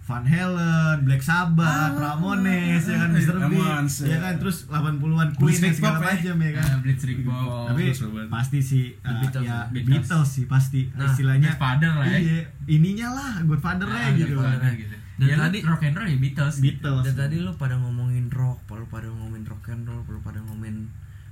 [0.02, 3.36] Van Halen, Black Sabbath, Ramones ya kan Mr.
[3.36, 4.18] Ramones, ya ya.
[4.18, 4.96] kan terus 80-an
[5.30, 6.08] Queen Blitzkrieg dan segala Pop, ya.
[6.10, 6.64] macam ya kan.
[6.66, 7.66] Ah, Blitzkrieg Bob.
[7.68, 7.82] Tapi
[8.26, 12.06] pasti sih The uh, Beatles, ya The The Beatles sih pasti Nah, istilahnya Godfather lah
[12.08, 12.18] ya.
[12.18, 14.34] Iya, ininya lah Godfather-nya Ah, gitu.
[14.34, 14.96] Godfather gitu.
[15.16, 16.56] Dan ya, tadi- tadi rock and roll ya Beatles.
[16.60, 17.04] Beatles.
[17.04, 20.88] Dan tadi lu pada ngomongin rock, lu pada ngomongin rock and roll, lu pada ngomongin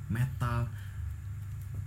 [0.09, 0.69] metal.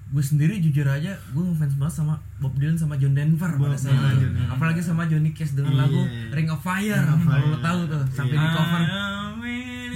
[0.07, 3.75] Gue sendiri jujur aja, gue ngefans banget sama Bob Dylan sama John Denver Bob pada
[3.75, 4.23] saat itu.
[4.23, 4.47] John.
[4.47, 5.81] Apalagi sama Johnny Cash dengan Iya.
[5.83, 6.95] lagu Ring of Fire.
[6.95, 7.59] Ring of Fire.
[7.59, 8.41] tahu tuh, sampai Iya.
[8.41, 8.81] di cover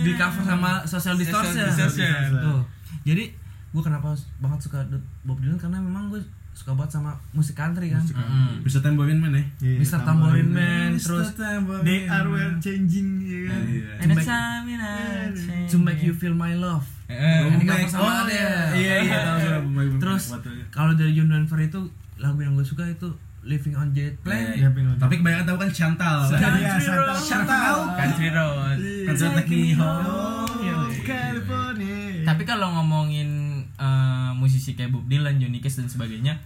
[0.01, 1.63] Di cover sama Social Distortion.
[1.63, 2.32] Distortion.
[2.36, 2.62] Tuh.
[3.01, 3.24] Jadi
[3.72, 4.84] gue kenapa banget suka
[5.24, 6.20] Bob Dylan karena memang gue
[6.53, 8.03] suka banget sama musik country kan.
[8.03, 8.62] Mm.
[8.62, 9.99] bisa tamborin man ya Iya, Mr.
[10.02, 11.02] Tambourine Man, Mr.
[11.02, 13.62] terus Tambourine They are well changing ya kan.
[13.63, 13.89] Iya.
[13.97, 14.93] And make- time in a
[15.32, 15.67] change.
[15.67, 16.86] To Make You Feel My Love.
[17.08, 18.36] Eh, Yang di cover Make- sama oh, Adele.
[18.36, 18.60] iya.
[18.75, 19.56] Iya, iya.
[20.04, 21.80] Terus Waktu- kalau dari John Denver itu
[22.15, 23.10] lagu yang gue suka itu
[23.41, 24.54] Living on Jet Plane.
[24.54, 26.97] Iya, pengen tapi kebanyakan tahu kan Chantal Iya, Country Chantal.
[27.02, 27.21] Road.
[27.23, 27.75] Chantal.
[27.95, 28.78] Country Road.
[29.02, 32.21] kan saya take me home Oh, California.
[32.21, 33.30] Tapi kalau ngomongin
[33.73, 36.38] eh, musisi kayak Bob Dylan, Johnny Cash dan sebagainya,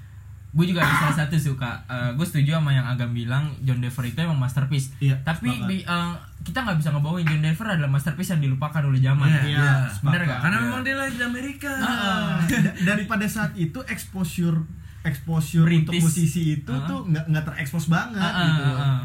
[0.56, 1.84] gue juga salah satu suka.
[2.14, 4.96] gue setuju sama yang Agam bilang John Denver itu emang masterpiece.
[4.98, 5.68] Iya, Tapi sepakat.
[5.68, 9.28] di, eh, kita nggak bisa ngebawain John Denver adalah masterpiece yang dilupakan oleh zaman.
[9.28, 10.24] Iya, iya, bener sepakat.
[10.26, 10.40] gak?
[10.42, 11.72] Karena memang dia lahir di Amerika.
[11.76, 12.40] Da-
[12.88, 14.64] dan pada saat itu exposure
[15.04, 16.02] exposure untuk British.
[16.02, 16.82] musisi itu Ah.
[16.84, 19.02] tuh nggak nggak terekspos banget ah, gitu ah, ah.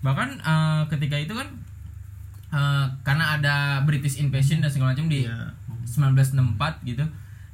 [0.00, 1.48] Bahkan eh, ketika itu kan
[2.50, 5.54] eh, karena ada British Invasion dan segala macam di Iya.
[5.86, 7.04] 1964 gitu.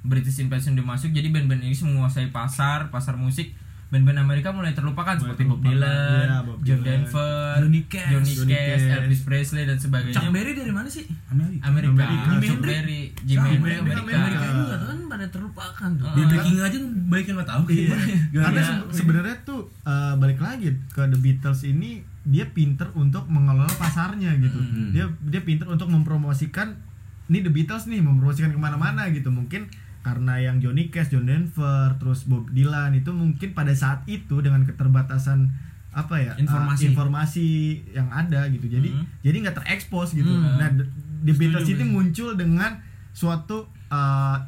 [0.07, 3.53] British Invasion udah masuk jadi band-band ini menguasai pasar, pasar musik.
[3.87, 7.07] Band-band Amerika mulai terlupakan Mulai seperti Bob terlupakan, Dylan, iya, Bob John Dylan.
[7.07, 8.11] Denver, Johnny Cash.
[8.11, 8.85] Johnny Cash.
[8.97, 10.11] Elvis Presley dan sebagainya.
[10.13, 11.07] Chuck Berry dari mana sih?
[11.29, 12.43] Amerika Amerika, Amerika.
[12.43, 14.03] Chuck Berry, Jimi Jimi Hendrix Amerika.
[14.03, 14.47] Amerika Amerika.
[14.59, 16.09] juga tuh kan pada terlupakan tuh.
[16.11, 17.79] di breaking aja baik yang nggak tahu Iya.
[17.79, 18.05] Gimana?
[18.43, 18.67] Karena Iya.
[18.67, 21.91] se- sebenarnya tuh eh, balik lagi ke The Beatles ini
[22.25, 24.59] dia pinter untuk mengelola pasarnya gitu.
[24.59, 24.91] Hmm.
[24.91, 26.75] Dia dia pinter untuk mempromosikan
[27.27, 29.31] ini The Beatles nih mempromosikan ke mana-mana gitu.
[29.31, 29.71] Mungkin
[30.07, 34.63] karena yang Johnny Cash, John Denver, terus Bob Dylan itu mungkin pada saat itu dengan
[34.63, 35.51] keterbatasan
[35.91, 36.83] apa ya eh, Informasi.
[36.87, 37.49] informasi
[37.91, 38.71] yang ada gitu.
[38.71, 39.03] Jadi Hmm.
[39.21, 40.31] jadi nggak terekspos gitu.
[40.31, 40.63] Hmm.
[40.63, 40.69] Nah
[41.27, 41.91] The, Beatles Bang.
[41.91, 42.79] muncul dengan
[43.11, 44.39] suatu eh,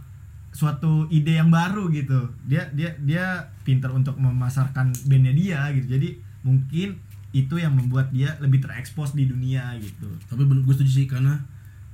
[0.51, 3.25] suatu ide yang baru gitu dia dia dia
[3.63, 6.09] pinter untuk memasarkan bandnya dia gitu jadi
[6.43, 6.99] mungkin
[7.31, 11.37] itu yang membuat dia lebih terekspos di dunia gitu tapi gue setuju sih karena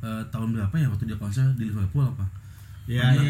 [0.00, 2.24] eh, tahun berapa ya waktu dia konser di Liverpool apa
[2.86, 3.24] ya Di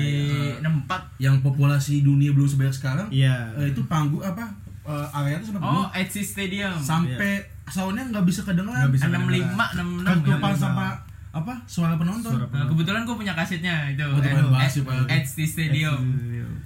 [0.53, 3.55] ya, 64 yang populasi dunia belum sebanyak sekarang Iya.
[3.55, 4.51] eh, itu panggung apa
[4.83, 5.87] eh, area itu sampai Oh.
[5.91, 6.75] Etsi Stadium.
[6.75, 10.59] sampai soundnya nggak bisa kedengeran Nggak bisa 65 66 ketupan ya.
[10.59, 10.87] sama
[11.33, 14.05] apa suara penonton Suara Nah, kebetulan gue punya kasetnya itu.
[14.05, 15.07] Oh.
[15.07, 15.99] Edge di Stadium.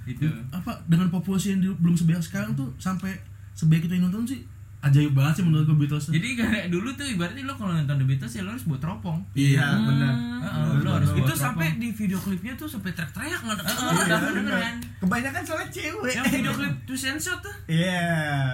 [0.03, 0.25] Itu.
[0.49, 3.13] apa dengan populasi yang di- belum sebanyak sekarang tuh sampai
[3.53, 4.41] sebaik itu yang nonton sih
[4.79, 6.13] ajaib banget sih menurut gue Beatles tuh.
[6.13, 9.19] Jadi kayak dulu tuh ibaratnya lo kalau nonton The Beatles ya lo harus buat teropong.
[9.33, 10.13] iya benar.
[10.39, 14.19] Heeh, lo harus Itu sampai di video klipnya tuh sampai teriak-teriak nggak ada Heeh, udah
[14.31, 14.75] bener kan.
[15.03, 16.13] kebanyakan soalnya cewek.
[16.13, 17.55] Yang video klip and shot tuh.
[17.67, 18.07] iya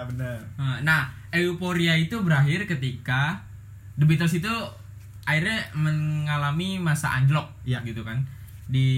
[0.04, 0.38] benar.
[0.56, 3.46] Nah, Nah, euforia itu berakhir ketika
[3.94, 4.54] The Beatles itu
[5.24, 7.86] akhirnya mengalami masa anjlok Iya.
[7.86, 8.26] gitu kan.
[8.66, 8.90] Di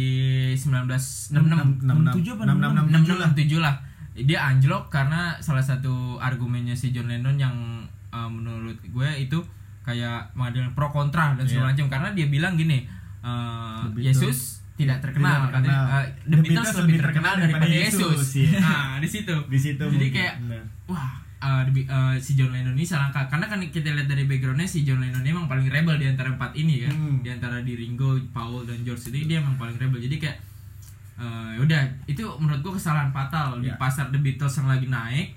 [0.56, 3.76] 1966 67 apa 667 lah
[4.19, 7.56] dia anjlok karena salah satu argumennya si John Lennon yang
[8.10, 9.38] uh, menurut gue itu
[9.82, 11.71] kayak mengadakan pro kontra dan segala Iya.
[11.73, 12.84] macam karena dia bilang gini
[13.21, 14.38] uh, The Beatles Yesus
[14.73, 15.88] tidak terkenal tidak katanya terkenal.
[15.88, 18.58] uh, The, Beatles, lebih terkenal daripada Yesus iya.
[18.63, 20.63] nah di situ di situ jadi mungkin, kayak benar.
[20.86, 24.25] wah uh, di- uh, si John Lennon ini salah angka karena kan kita lihat dari
[24.25, 27.21] backgroundnya si John Lennon ini emang paling rebel di antara empat ini kan Hmm.
[27.21, 30.38] di antara di Ringo, Paul dan George ini dia emang paling rebel jadi kayak
[31.17, 33.75] uh, udah itu menurut gua kesalahan fatal di Ya.
[33.75, 35.27] pasar The Beatles yang lagi naik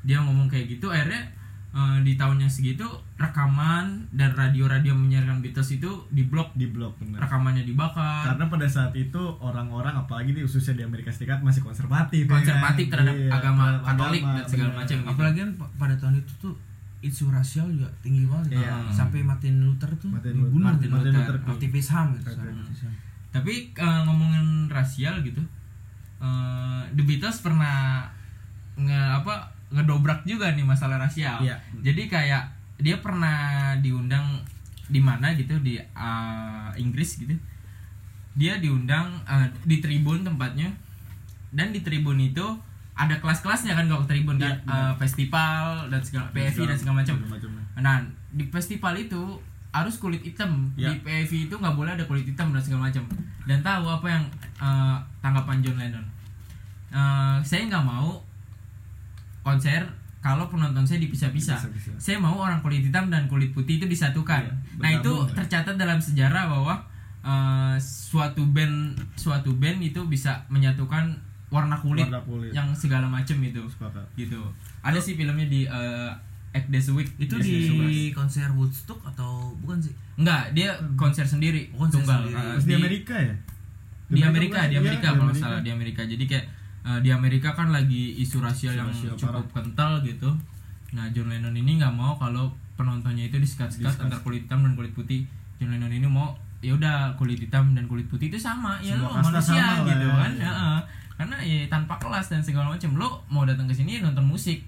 [0.00, 1.26] dia ngomong kayak gitu akhirnya
[1.70, 7.18] uh, di tahun yang segitu rekaman dan radio-radio menyiarkan Beatles itu diblok di blok bener.
[7.18, 12.24] rekamannya dibakar Karena pada saat itu orang-orang apalagi di khususnya di Amerika Serikat masih konservatif.
[12.24, 12.92] ya konservatif kan?
[12.96, 15.08] terhadap Iya, agama terhadap Katolik agama, dan segala macam gitu.
[15.08, 16.54] apalagi kan pa- pada tahun itu tuh
[17.00, 18.74] isu rasial juga tinggi banget Iya.
[18.88, 20.90] sampai Martin Luther tuh Martin dibunuh Luther.
[20.90, 21.36] Martin Luther.
[21.44, 22.92] aktivis HAM gitu Aktivis Sam.
[23.34, 25.40] Tapi eh, ngomongin rasial gitu,
[26.20, 28.08] eh, The Beatles pernah
[28.78, 31.44] nge apa ngedobrak juga nih masalah rasial.
[31.44, 31.60] Iya.
[31.84, 34.40] Jadi kayak dia pernah diundang
[34.88, 37.36] di mana gitu di eh, Inggris gitu.
[38.38, 40.72] Dia diundang eh, di tribun tempatnya
[41.52, 42.44] dan di tribun itu
[42.98, 44.90] ada kelas-kelasnya kan kalau ke tribun kan Iya, benar.
[44.90, 47.16] Eh, festival dan segala PFI dan segala macam.
[47.78, 47.96] Nah,
[48.34, 49.22] di festival itu
[49.72, 50.68] harus kulit hitam.
[50.74, 50.90] Ya.
[50.92, 53.04] Di PAV itu nggak boleh ada kulit hitam dan segala macam.
[53.44, 54.24] Dan tahu apa yang
[54.60, 56.06] eh, tanggapan John Lennon?
[56.92, 58.20] Eh, saya nggak mau
[59.44, 59.84] konser
[60.18, 61.60] kalau penonton saya dipisah-pisah.
[61.96, 64.44] Saya mau orang kulit hitam dan kulit putih itu disatukan.
[64.44, 65.32] Iya, nah, itu ya.
[65.36, 66.74] tercatat dalam sejarah bahwa
[67.22, 72.52] eh, suatu band suatu band itu bisa menyatukan warna kulit, Warna kulit.
[72.52, 74.04] yang segala macam itu Sepakat.
[74.20, 74.36] gitu
[74.84, 76.12] ada sih filmnya di uh,
[76.50, 77.08] Act This Week.
[77.16, 79.92] Itu di di konser Woodstock atau bukan sih?
[80.14, 82.24] Enggak dia konser sendiri Oh, konser tunggal.
[82.24, 82.34] sendiri.
[82.34, 83.34] Uh, Terus di Amerika ya?
[84.08, 86.00] di Amerika di Iya, Amerika kalau nggak salah di Amerika.
[86.02, 86.46] Jadi kayak
[86.82, 90.32] uh, di Amerika kan lagi isu rasial yang Rasial cukup kental gitu.
[90.90, 94.08] Nah John Lennon ini nggak mau kalau penontonnya itu disikat-sikat Disikat.
[94.08, 95.28] antara kulit hitam dan kulit putih.
[95.56, 99.14] John Lennon ini mau ya udah kulit hitam dan kulit putih itu sama ya Semua
[99.14, 100.14] lo manusia sama lah gitu ya.
[100.16, 100.32] kan.
[100.34, 100.78] Heeh.
[101.14, 102.90] karena ya tanpa kelas dan segala macam.
[102.94, 104.64] Lo mau datang ke sini ya nonton musik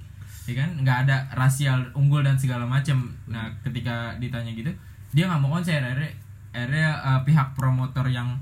[0.50, 4.70] ya kan nggak ada rasial unggul dan segala macam nah ketika ditanya gitu
[5.10, 6.10] dia nggak mau konser akhirnya
[6.50, 8.34] akhirnya uh, pihak promotor yang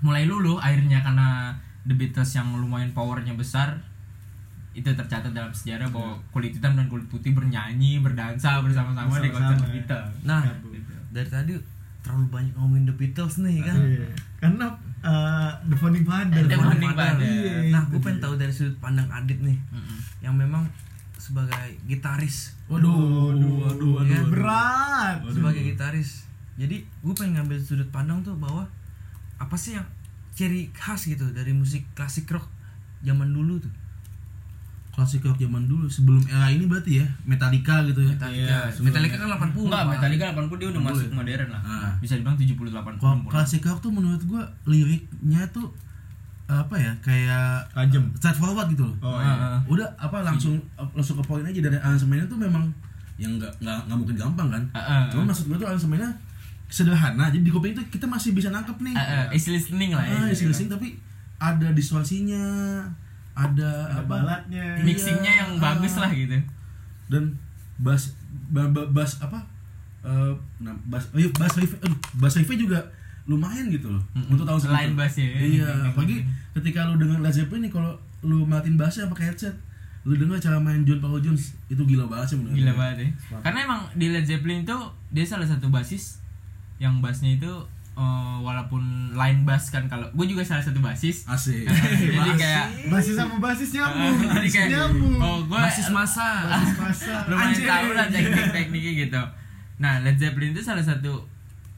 [0.00, 3.78] mulai luluh akhirnya karena The Beatles yang lumayan powernya besar
[4.70, 9.56] itu tercatat dalam sejarah bahwa kulit hitam dan kulit putih bernyanyi berdansa bersama-sama di konser
[9.56, 9.72] The ya.
[9.72, 10.74] Beatles nah Gabung.
[11.10, 11.52] dari tadi
[12.00, 14.08] terlalu banyak ngomongin The Beatles nih kan Iya.
[14.40, 14.66] Karena
[15.04, 16.40] uh, The Founding Father.
[16.40, 17.20] The Founding Father.
[17.20, 19.98] Iya, nah itu gue pengen tahu dari sudut pandang Adit nih Mm-mm.
[20.24, 20.64] yang memang
[21.20, 21.52] sebagai
[21.84, 24.18] gitaris Waduh, waduh, waduh, Iya.
[24.18, 24.30] waduh.
[24.30, 25.16] berat.
[25.28, 26.24] sebagai gitaris
[26.56, 28.64] jadi gue pengen ngambil sudut pandang tuh bahwa
[29.36, 29.84] apa sih yang
[30.30, 32.48] ciri khas gitu dari musik klasik rock
[33.00, 33.70] zaman dulu tuh
[34.90, 38.10] Klasik rock zaman dulu sebelum era ini berarti ya Metallica gitu ya.
[38.10, 39.92] Metallica Iya, Metallica kan 80 Enggak, Pak.
[39.94, 41.14] Metallica 80 dia udah 80 masuk ya?
[41.14, 41.62] modern lah.
[41.62, 41.90] Ah.
[41.96, 42.98] Bisa dibilang 70 80.
[42.98, 45.70] Kalau klasik rock tuh menurut gua liriknya tuh
[46.52, 48.04] apa ya kayak Tajam.
[48.14, 48.96] straightforward gitu loh.
[49.00, 49.30] Oh, iya.
[49.30, 49.58] ah.
[49.64, 50.58] Udah apa langsung
[50.90, 52.66] langsung ke poin aja dari aransemennya tuh memang
[53.14, 54.62] yang nggak nggak nggak mungkin gampang kan.
[54.72, 55.02] Ah, ah.
[55.08, 56.10] Cuma maksud gua tuh aransemennya
[56.66, 58.94] sederhana jadi di kuping itu kita masih bisa nangkep nih.
[58.94, 60.32] Ah, easy listening lah Ah, ya.
[60.32, 60.98] isi listening tapi
[61.36, 62.44] ada distorsinya,
[63.32, 64.06] ada, Ada apa?
[64.06, 64.76] balatnya.
[64.80, 66.00] Mixingnya yang Iya, bagus ah.
[66.00, 66.36] lah gitu.
[67.06, 67.34] dan
[67.76, 68.14] bass
[68.48, 69.42] ba- ba- bass apa
[70.00, 71.74] eh nah, bass oh iya, bass riff
[72.14, 72.78] bass riffnya juga
[73.30, 74.34] lumayan gitu loh Mm-mm.
[74.34, 74.74] untuk tahun segitu.
[74.74, 75.28] Line bass ya.
[75.38, 76.16] iya apalagi
[76.50, 79.54] ketika lu dengar Led Zeppelin nih kalau lu matiin bassnya pakai headset
[80.02, 83.08] lu dengar cara main John Paul Jones itu gila banget sih menurut Gila banget ya.
[83.38, 84.76] Karena emang di Led Zeppelin itu
[85.08, 86.18] dia salah satu basis
[86.76, 87.52] yang bassnya itu
[87.92, 88.80] eh, walaupun
[89.12, 91.28] line bass kan kalau gue juga salah satu basis.
[91.28, 91.68] asik
[92.16, 94.16] Jadi kayak Basis sama basis nyambung.
[94.34, 95.14] jadi kayak nyambung.
[95.20, 97.12] oh gue basis masa Basis masa.
[97.28, 99.22] lumayan tahu lah teknik-tekniknya gitu.
[99.78, 101.28] Nah Led Zeppelin itu salah satu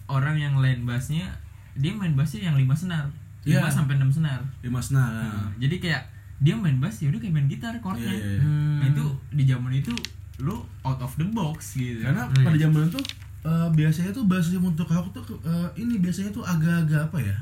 [0.06, 1.26] orang yang line bassnya
[1.74, 3.08] dia main bassnya yang lima senar,
[3.42, 3.72] lima Iya.
[3.72, 4.38] sampai enam senar.
[4.60, 6.02] lima senar Nah, jadi kayak
[6.38, 8.02] dia main bass ya udah kayak main gitar chordnya.
[8.04, 8.40] Iya, iya, iya.
[8.40, 8.76] Hmm.
[8.76, 9.94] Nah itu di zaman itu
[10.38, 12.02] lu out of the box gitu.
[12.02, 12.42] karena Iya.
[12.42, 13.00] pada zaman itu
[13.42, 17.36] eh, biasanya tuh bass riff untuk rock tuh eh, ini biasanya tuh agak-agak apa ya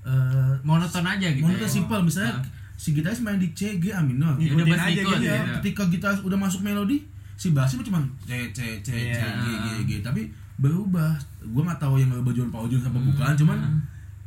[0.00, 1.44] Eh, monoton aja gitu.
[1.44, 1.70] Monoton ya.
[1.70, 2.44] simpel misalnya Nah.
[2.74, 4.32] si gitaris main di C G A minor.
[4.36, 5.52] Ya udah aja ikut gitu Iya, gitu.
[5.60, 7.04] ketika gitaris udah masuk melodi,
[7.36, 9.28] si bassnya cuma C C C C Iya.
[9.36, 11.16] G G G tapi berubah.
[11.50, 13.58] Gua nggak tahu yang John Paul Jones apa bukan, cuman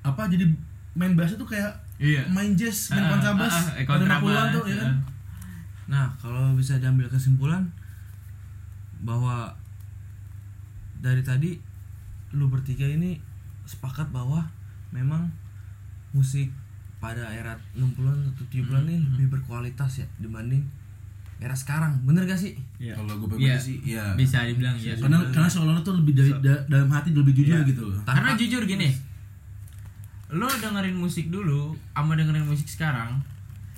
[0.01, 0.45] apa jadi
[0.93, 2.25] main bassnya tuh kayak Iya.
[2.27, 4.89] main jazz, main kontrabas, pada kontrabas, 60-an tuh ya kan.
[4.89, 4.97] ah.
[5.87, 7.63] Nah, kalau bisa diambil kesimpulan
[8.99, 9.53] bahwa
[10.99, 11.59] dari tadi
[12.33, 13.21] lu bertiga ini
[13.63, 14.41] sepakat bahwa
[14.89, 15.29] memang
[16.11, 16.49] musik
[16.97, 20.63] pada era 60-an atau 70-an ini lebih berkualitas ya dibanding
[21.37, 21.93] era sekarang.
[22.03, 22.53] Bener gak sih?
[22.77, 22.93] Iya.
[22.93, 23.55] Kalau gue pribadi Iya.
[23.57, 24.03] sih, iya.
[24.13, 24.93] Bisa dibilang ya.
[24.93, 27.65] Karena karena seolah-olah tuh lebih dari da- dalam hati lebih jujur Iya.
[27.65, 27.99] gitu loh.
[28.03, 28.89] Karena Tanpa- jujur gini,
[30.29, 33.21] lo dengerin musik dulu, sama dengerin musik sekarang,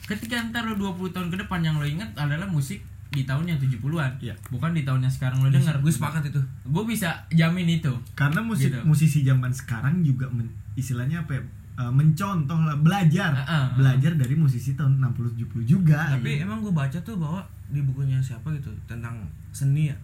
[0.01, 4.11] ketika ntar lo 20 tahun ke depan yang lo inget adalah musik di tahunnya 70-an
[4.19, 4.35] Iya.
[4.49, 8.67] bukan di tahunnya sekarang lo denger gue sepakat itu gue bisa jamin itu karena musik
[8.67, 8.79] Gitu.
[8.83, 11.41] musisi zaman sekarang juga men- istilahnya apa ya,
[11.75, 13.31] uh, mencontoh lah belajar.
[13.31, 13.65] Ah, ah, ah.
[13.73, 18.19] belajar dari musisi tahun 60 70 juga tapi emang gue baca tuh bahwa di bukunya
[18.19, 19.19] siapa gitu tentang
[19.51, 19.97] seni ya.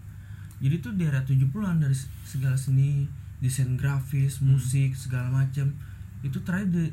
[0.61, 3.09] Jadi tuh di era 70-an dari se- segala seni
[3.41, 5.73] desain grafis musik segala macem
[6.21, 6.85] itu terakhir di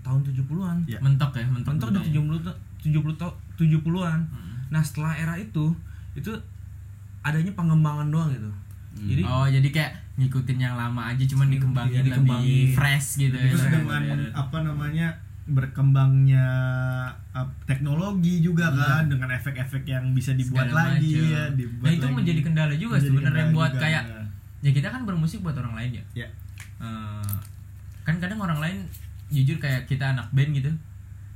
[0.00, 1.02] tahun 70-an Ya.
[1.02, 4.20] mentok ya mentok, mentok di 70 ta- 70 ta- 70-an
[4.66, 5.74] nah setelah era itu
[6.14, 6.30] itu
[7.20, 8.50] adanya pengembangan doang gitu.
[8.96, 12.44] Jadi oh jadi kayak ngikutin yang lama aja cuman dikembangin, Iya, dikembangin.
[12.46, 14.28] lebih fresh gitu ya terus Iya, dengan iya, iya.
[14.32, 15.06] apa namanya
[15.46, 16.46] berkembangnya
[17.30, 21.30] uh, teknologi juga kan dengan efek-efek yang bisa dibuat Segala lagi macem.
[21.30, 22.16] ya dibuat nah itu lagi.
[22.16, 24.22] menjadi kendala juga sebenarnya buat juga, kayak ya.
[24.62, 26.28] ya kita kan bermusik buat orang lain ya ya
[26.76, 27.34] Eh,
[28.02, 28.76] kan kadang orang lain
[29.26, 30.68] jujur kayak kita anak band gitu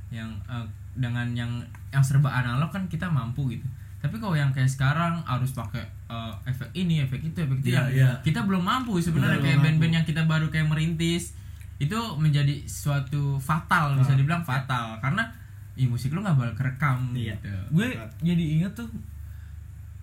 [0.09, 1.49] yang eh, dengan yang
[1.89, 3.65] yang serba analog kan kita mampu gitu
[4.01, 7.77] tapi kalau yang kayak sekarang harus pakai eh, efek ini efek itu efek itu Iya,
[7.77, 8.09] yang iya.
[8.19, 9.37] kita belum mampu sebenarnya.
[9.39, 11.37] Kayak band-band yang kita baru kayak merintis
[11.77, 14.97] itu menjadi suatu fatal bisa dibilang fatal.
[14.97, 15.25] Karena
[15.73, 17.37] Ih, musik lu nggak bakal kerekam Iya.
[17.37, 17.47] gitu.
[17.71, 17.87] Gue
[18.19, 18.91] jadi inget tuh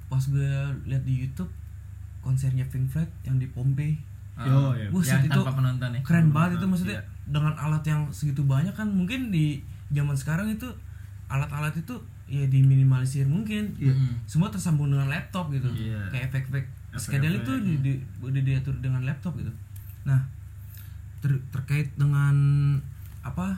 [0.07, 0.51] pas gue
[0.85, 1.53] lihat di YouTube
[2.19, 3.95] konsernya Pink Floyd yang di Pompei
[4.39, 4.87] Yo, iya.
[4.89, 6.01] Buset, yang itu tanpa penonton ya.
[6.07, 6.97] keren banget itu maksudnya.
[6.97, 7.03] Iya.
[7.29, 10.65] dengan alat yang segitu banyak kan mungkin di zaman sekarang itu
[11.27, 11.93] alat-alat itu
[12.29, 14.23] ya diminimalisir mungkin Mm.
[14.25, 15.97] semua tersambung dengan laptop gitu Iya.
[16.09, 19.49] kayak efek-efek psychedelic itu di, di, udah diatur dengan laptop gitu
[20.05, 20.29] nah
[21.19, 22.37] ter- terkait dengan
[23.21, 23.57] apa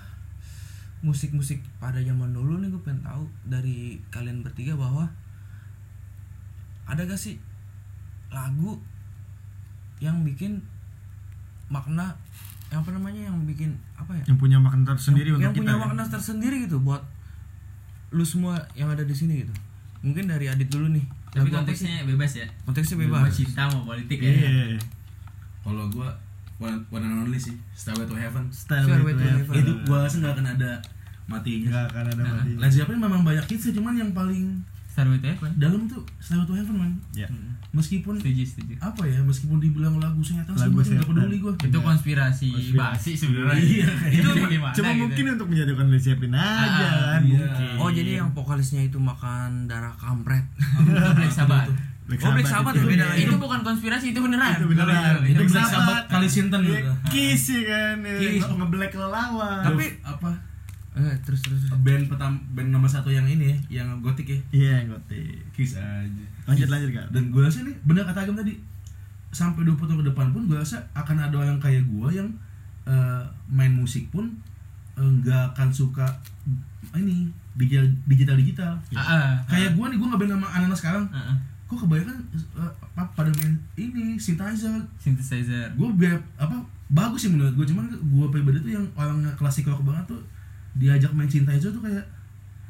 [1.00, 5.08] musik-musik pada zaman dulu nih gue pengen tahu dari kalian bertiga bahwa
[6.84, 7.38] ada gak sih
[8.28, 8.78] lagu
[9.98, 10.62] yang bikin
[11.66, 12.14] makna
[12.68, 15.62] yang apa namanya yang bikin apa ya yang punya makna tersendiri yang, untuk yang kita
[15.64, 15.82] punya ya.
[15.82, 17.02] makna tersendiri gitu buat
[18.10, 19.54] lu semua yang ada di sini gitu
[20.00, 23.62] mungkin dari Adit dulu nih tapi Lagu apa konteksnya bebas ya konteksnya Bebas bebas cinta
[23.70, 24.78] mau politik ya Iya.
[25.60, 26.08] Kalau gua
[26.56, 28.48] one, one and only sih, Stairway to Heaven.
[28.48, 29.20] Stairway to.
[29.20, 29.54] Heaven.
[29.54, 30.70] Itu gua rasa nggak akan ada
[31.26, 31.68] matinya.
[31.68, 32.50] nggak akan ada Nah, mati.
[32.56, 34.56] Led Zeppelin memang banyak hits sih, cuman yang paling
[34.90, 36.92] Starway to Heaven dalam tuh Stairway to Heaven man.
[37.12, 37.30] Ya.
[37.70, 41.06] Meskipun setuju setuju apa ya, meskipun dibilang lagu setan Lagu nggak setan.
[41.06, 41.54] peduli gua.
[41.54, 42.74] itu konspirasi, Konspirasi.
[42.74, 45.00] basi sebenarnya Iya, itu Cuma, gimana cuma gitu.
[45.00, 46.82] mungkin untuk menjadikan Led Zeppelin aja Ah,
[47.14, 47.38] kan iya.
[47.38, 47.70] mungkin.
[47.78, 50.42] oh jadi yang vokalisnya itu makan darah kampret
[51.16, 51.70] Black Sabbath
[52.02, 55.22] Black Oh, Black Sabbath itu beda itu bukan konspirasi itu beneran Itu beneran.
[55.22, 56.04] itu Itu Black Sabbath.
[56.10, 56.92] Kali Sinten Iya, gitu.
[57.06, 57.96] Kiss ya kan.
[58.02, 58.42] Kiss.
[58.42, 60.30] nge-black lelawan Tapi apa
[60.98, 64.38] eh, terus terus band pertama band nomor satu yang ini ya, yang gotik ya.
[64.50, 66.24] iya gotik Kiss aja.
[66.46, 68.58] lanjut lanjut kak Dan gue rasa nih bener kata Agam tadi
[69.30, 72.28] sampai 20 tahun ke depan pun gue rasa akan ada orang kayak gue yang
[72.90, 74.26] eh, main musik pun
[74.98, 76.06] eh, nggak akan suka
[76.98, 78.72] ini digital digital digital.
[78.94, 79.30] Ah, ah.
[79.46, 81.04] Kayak gue nih gue nggak sama anak-anak sekarang.
[81.10, 81.36] Ah, ah.
[81.70, 82.18] Kok kebanyakan
[82.98, 84.82] apa pada main ini synthesizer.
[84.98, 86.58] synthesizer Gue biar apa
[86.90, 90.18] bagus sih menurut gue cuman gue pribadi tuh yang orang klasik rock banget tuh
[90.72, 92.04] diajak main synthesizer tuh kayak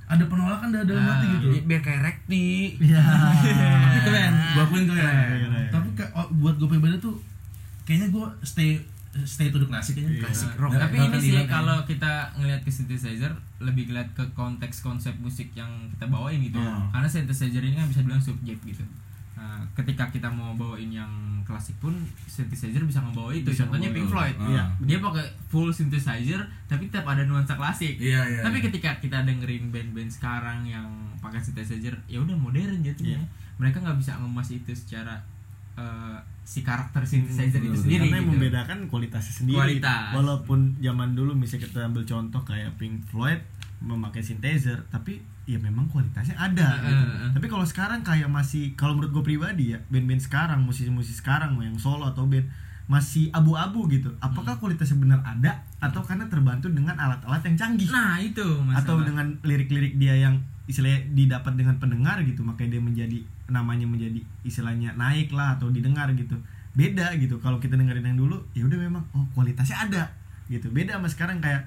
[0.07, 1.47] ada penolakan dari dalam Ah, hati gitu.
[1.49, 2.47] Jadi biar kayak rekti
[2.81, 2.99] iya
[3.85, 5.15] Tapi keren, gue akuin keren.
[5.39, 5.67] Keren.
[5.71, 7.15] Tapi kayak, oh, buat gue pribadi tuh
[7.85, 8.71] kayaknya gue stay
[9.21, 10.19] stay to the klasik kayaknya.
[10.21, 10.71] Klasik rock.
[10.73, 15.69] Tapi ini sih kalau kita ngelihat ke synthesizer lebih ngeliat ke konteks konsep musik yang
[15.91, 16.91] kita bawain gitu Hmm.
[16.91, 18.83] karena synthesizer ini kan bisa bilang subjek gitu
[19.33, 21.09] Nah, ketika kita mau bawain yang
[21.51, 21.91] klasik pun
[22.25, 24.11] synthesizer bisa ngebawa itu Bisa contohnya Pink itu.
[24.11, 24.37] Floyd.
[24.41, 24.65] Iya.
[24.81, 28.41] dia pakai full synthesizer tapi tetap ada nuansa klasik Iya, iya.
[28.41, 28.65] tapi iya.
[28.71, 30.87] ketika kita dengerin band-band sekarang yang
[31.19, 33.27] pakai synthesizer ya udah modern jatuhnya Iya.
[33.57, 35.19] mereka nggak bisa ngemas itu secara
[35.73, 37.83] eh, si karakter synthesizer itu betul.
[37.85, 38.35] sendiri karena yang gitu.
[38.37, 40.11] membedakan kualitasnya sendiri Kualitas.
[40.13, 43.39] walaupun zaman dulu misalnya kita ambil contoh kayak Pink Floyd
[43.81, 47.05] memakai synthesizer tapi ya memang kualitasnya ada Heeh, gitu.
[47.11, 47.31] heeh.
[47.33, 51.64] tapi kalau sekarang kayak masih kalau menurut gue pribadi ya band-band sekarang musisi-musisi sekarang mau
[51.64, 52.45] yang solo atau band
[52.87, 54.61] masih abu-abu gitu apakah Hmm.
[54.61, 58.83] kualitasnya benar ada atau karena terbantu dengan alat-alat yang canggih nah itu masalah.
[58.83, 64.21] atau dengan lirik-lirik dia yang istilahnya didapat dengan pendengar gitu makanya dia menjadi namanya menjadi
[64.43, 66.37] istilahnya naik lah atau didengar gitu
[66.71, 70.03] beda gitu kalau kita dengerin yang dulu ya udah memang oh kualitasnya ada
[70.47, 71.66] gitu beda sama sekarang kayak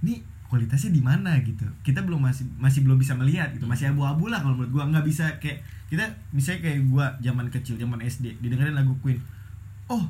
[0.00, 0.20] nih
[0.54, 1.66] kualitasnya di mana gitu.
[1.82, 3.66] Kita belum masih masih belum bisa melihat gitu.
[3.66, 4.86] Masih abu-abu lah kalau menurut gua.
[4.86, 9.18] Nggak bisa kayak kita misalnya kayak gua zaman kecil zaman SD didengerin lagu Queen.
[9.90, 10.06] Oh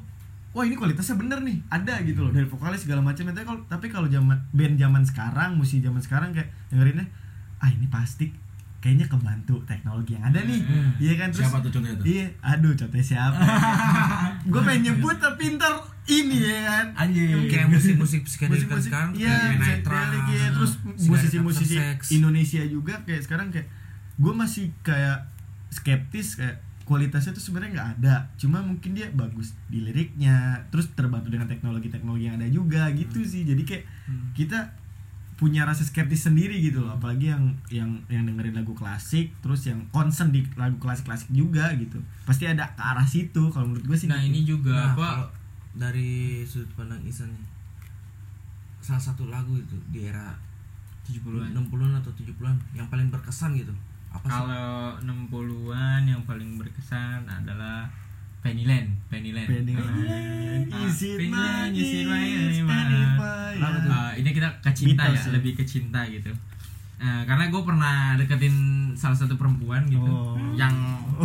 [0.52, 1.56] wah ini kualitasnya bener nih.
[1.72, 2.30] Ada gitu loh.
[2.36, 3.24] Dari vokalis segala macam.
[3.32, 7.08] Tapi kalau tapi kalau zaman band zaman sekarang musisi zaman sekarang kayak dengerinnya
[7.64, 8.28] ah ini pasti
[8.84, 10.60] kayaknya kebantu teknologi yang ada nih.
[11.00, 11.32] Iya kan?
[11.32, 12.04] Terus Siapa tuh contohnya tuh?
[12.04, 12.26] iya.
[12.44, 13.40] Aduh contohnya siapa?
[14.52, 15.72] Gue pengen nyebut tapi ntar
[16.04, 17.48] ini ya kan Anjing.
[17.48, 20.46] kayak musik-musik psikedelik kan musik-musik sekarang iya kayak Trance, iya.
[20.52, 20.72] terus
[21.08, 21.76] musisi-musisi.
[22.20, 23.68] Indonesia juga kayak sekarang kayak
[24.20, 25.32] gue masih kayak
[25.72, 31.32] skeptis kayak kualitasnya tuh sebenarnya nggak ada cuma mungkin dia bagus di liriknya terus terbantu
[31.32, 33.84] dengan teknologi-teknologi yang ada juga gitu sih jadi kayak
[34.36, 34.76] kita
[35.34, 39.82] punya rasa skeptis sendiri gitu loh apalagi yang yang yang dengerin lagu klasik terus yang
[39.90, 44.06] concern di lagu klasik-klasik juga gitu pasti ada ke arah situ kalau menurut gue sih
[44.06, 44.30] nah gitu.
[44.30, 45.08] ini juga Nah, apa
[45.74, 47.46] dari sudut pandang Isan nih
[48.78, 50.36] salah satu lagu itu di era
[51.02, 53.72] 70-an 60-an atau 70-an yang paling berkesan gitu
[54.08, 54.30] apa sih?
[54.30, 57.88] kalau 60-an yang paling berkesan adalah
[58.38, 62.06] Pennyland Pennyland Pennyland, Ah, is it Pennyland, is it?
[63.88, 65.32] Ah, ini kita ke cinta Beatles ya, ya?
[65.32, 66.28] lebih ke cinta gitu.
[66.94, 68.54] Eh, karena gue pernah deketin
[68.94, 70.36] salah satu perempuan gitu, Oh.
[70.54, 70.72] yang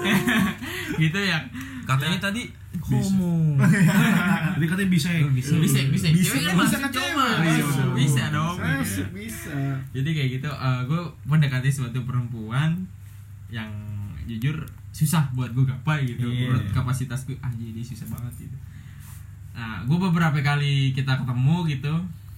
[1.02, 1.38] gitu ya.
[1.90, 2.42] Katanya tadi
[2.78, 3.58] homo
[4.54, 5.26] Jadi katanya bisa ya.
[5.26, 6.06] Bisa, bisa, bisa.
[6.14, 7.36] Bisa, Cewek kan bisa bisa ke cewek.
[7.98, 8.56] Bisa, dong.
[9.10, 9.58] Bisa
[9.90, 10.50] Jadi kayak gitu,
[10.86, 12.86] gue mendekati suatu perempuan
[13.50, 13.70] yang
[14.28, 14.62] jujur
[14.94, 16.30] susah buat gue gapai gitu.
[16.30, 16.54] Iya.
[16.54, 18.56] Menurut kapasitas gue, ah jadi susah banget gitu.
[19.56, 21.94] Nah, gue beberapa kali kita ketemu gitu,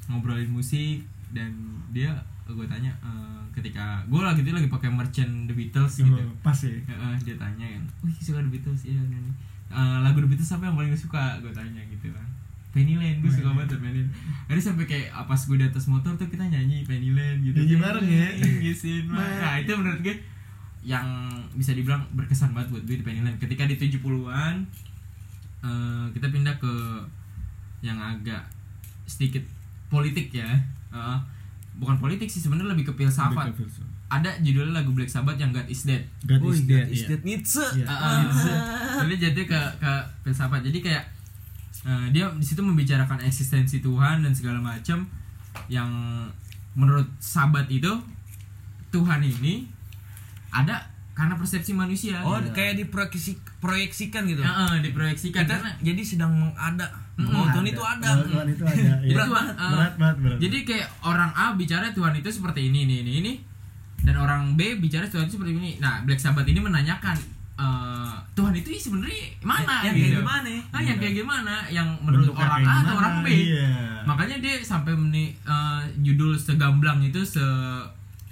[0.09, 1.05] ngobrolin musik
[1.37, 1.53] dan
[1.93, 2.12] dia
[2.44, 6.11] gue tanya eh, ketika gue lagi itu lagi pakai merchant The Beatles gitu.
[6.12, 9.16] Oh, pas ya Heeh, dia tanya kan, wih suka The Beatles iya ini.
[9.16, 9.33] ini.
[9.72, 11.38] Eh, lagu The Beatles apa yang paling suka?
[11.40, 12.26] Gue tanya gitu kan.
[12.72, 14.09] Pennyland, gue suka banget tuh Pennyland.
[14.48, 17.57] Jadi sampai kayak pas gue di atas motor tuh kita nyanyi Pennyland gitu.
[17.61, 18.28] Nyanyi bareng ya?
[18.64, 20.16] Ngisin, Nah itu menurut gue
[20.83, 21.05] yang
[21.55, 23.37] bisa dibilang berkesan banget buat gue di Pennyland.
[23.38, 24.55] Ketika di 70-an
[25.62, 26.72] eh, kita pindah ke
[27.85, 28.40] yang agak
[29.05, 29.44] sedikit
[29.88, 30.48] politik ya.
[30.92, 31.18] Heeh.
[31.76, 33.48] Bukan politik sih sebenarnya lebih ke filsafat.
[33.52, 33.90] Lebih ke filsafat.
[34.12, 36.04] Ada judulnya lagu Black Sabbath yang God is Dead.
[36.28, 37.08] God Oh, is God dead is iya.
[37.08, 37.87] dead Nietzsche Iya.
[37.88, 38.20] Ah,
[39.00, 41.04] jadi jadi ke ke filsafat jadi kayak
[41.82, 45.08] eh, dia di situ membicarakan eksistensi Tuhan dan segala macam
[45.72, 45.88] yang
[46.72, 47.88] menurut sahabat itu
[48.88, 49.64] Tuhan ini
[50.52, 50.76] ada
[51.12, 52.52] karena persepsi manusia oh gitu.
[52.52, 57.83] kayak diproyeksi proyeksikan gitu Ya, eh, diproyeksikan kita karena jadi sedang mengada bahwa Tuhan itu
[57.83, 59.11] ada Oh, Tuhan itu ada iya.
[59.11, 62.79] Berat Tuhan, banget, berat banget berat jadi kayak orang A bicara Tuhan itu seperti ini
[62.83, 63.33] ini ini ini
[64.01, 67.14] dan orang B bicara Tuhan itu seperti ini nah Black Sabbath ini menanyakan
[67.55, 70.03] eh, Tuhan itu sebenarnya mana yang gitu.
[70.03, 71.55] kayak gimana Ah, yang kayak gimana?
[71.68, 73.27] Yang menurut Bentuknya orang A atau orang B?
[73.29, 73.68] iya.
[74.03, 77.44] Makanya dia sampai meni eh, judul segamblang itu se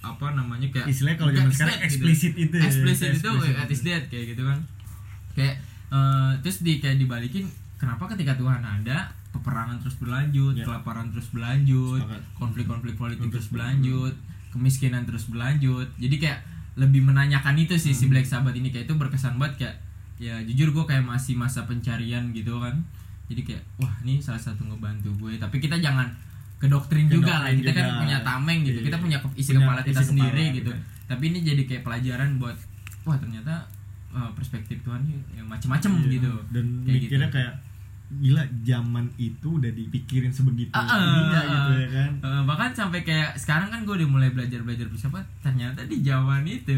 [0.00, 1.88] apa namanya kayak Istilahnya kalau zaman is sekarang dead gitu.
[1.92, 3.86] eksplisit itu ya, Eksplisit itu eksplisit God is itu.
[3.86, 4.58] dead kayak gitu kan.
[5.30, 5.54] Kayak
[5.90, 7.44] eh, terus di kayak dibalikin
[7.80, 10.62] kenapa ketika Tuhan ada peperangan terus berlanjut, Ya.
[10.62, 12.02] kelaparan terus berlanjut,
[12.34, 14.14] konflik-konflik politik Terus terus berlanjut,
[14.50, 15.88] kemiskinan terus berlanjut.
[15.96, 16.38] Jadi kayak
[16.76, 17.98] lebih menanyakan itu sih Hmm.
[17.98, 19.76] si Black Sabbath ini kayak itu berkesan banget kayak
[20.18, 22.76] ya jujur gue kayak masih masa pencarian gitu kan
[23.26, 26.04] jadi kayak wah ini salah satu ngebantu gue tapi kita jangan
[26.56, 28.86] ke doktrin Ke juga lah kita kan punya tameng gitu Iya.
[28.86, 30.82] kita punya isi Punya kepala kita isi sendiri kepala, gitu iya.
[31.06, 32.56] tapi ini jadi kayak pelajaran buat
[33.02, 33.54] wah ternyata
[34.10, 35.00] uh, perspektif Tuhan
[35.32, 36.10] yang macem-macem Iya.
[36.12, 37.34] gitu dan Kayak mikirnya gitu.
[37.34, 37.52] kayak
[38.12, 40.90] gila zaman itu udah dipikirin sebegitu ininya
[41.38, 44.86] ah, gitu ya kan Eh, bahkan sampai kayak sekarang kan gue udah mulai belajar belajar
[44.86, 46.74] filsafat ternyata di zaman itu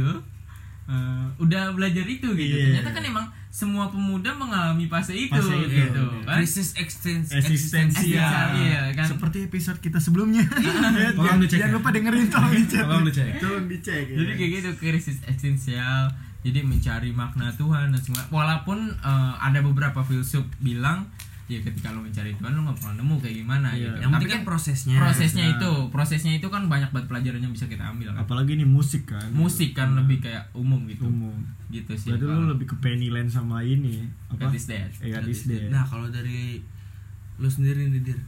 [0.84, 2.76] eh, udah belajar itu gitu Iya.
[2.76, 6.24] ternyata kan emang semua pemuda mengalami fase itu Fase itu, gitu iya.
[6.26, 9.04] kan krisis eksisten eksistensial iya, kan?
[9.06, 10.40] seperti episode kita sebelumnya
[10.96, 11.76] Ya, Tolong dicek jangan ya.
[11.76, 13.32] lupa dengerin tolong dicek Tolong dicek.
[13.38, 14.16] tolong dicek ya.
[14.18, 16.12] jadi kayak gitu krisis eksistensial
[16.42, 21.06] jadi mencari makna Tuhan dan semua walaupun eh, ada beberapa filsuf bilang
[21.46, 23.76] ya ketika lo mencari Tuhan lo nggak pernah nemu kayak gimana Iya.
[23.76, 23.96] gitu.
[23.98, 24.96] Yang tapi penting kan kan prosesnya.
[24.96, 25.52] prosesnya Nah.
[25.52, 28.24] itu prosesnya itu kan banyak banget pelajaran yang bisa kita ambil kan.
[28.24, 29.26] Apalagi ini musik kan.
[29.30, 31.04] Musik kan lebih kayak umum gitu.
[31.04, 31.34] Umum.
[31.68, 32.08] Gitu sih.
[32.08, 34.38] Berarti lu kalau lebih ke Pennyland sama ini apa?
[34.42, 34.88] God is Dead.
[34.98, 35.68] eh God is Dead.
[35.68, 36.62] nah kalau dari
[37.36, 38.18] lo sendiri nih dir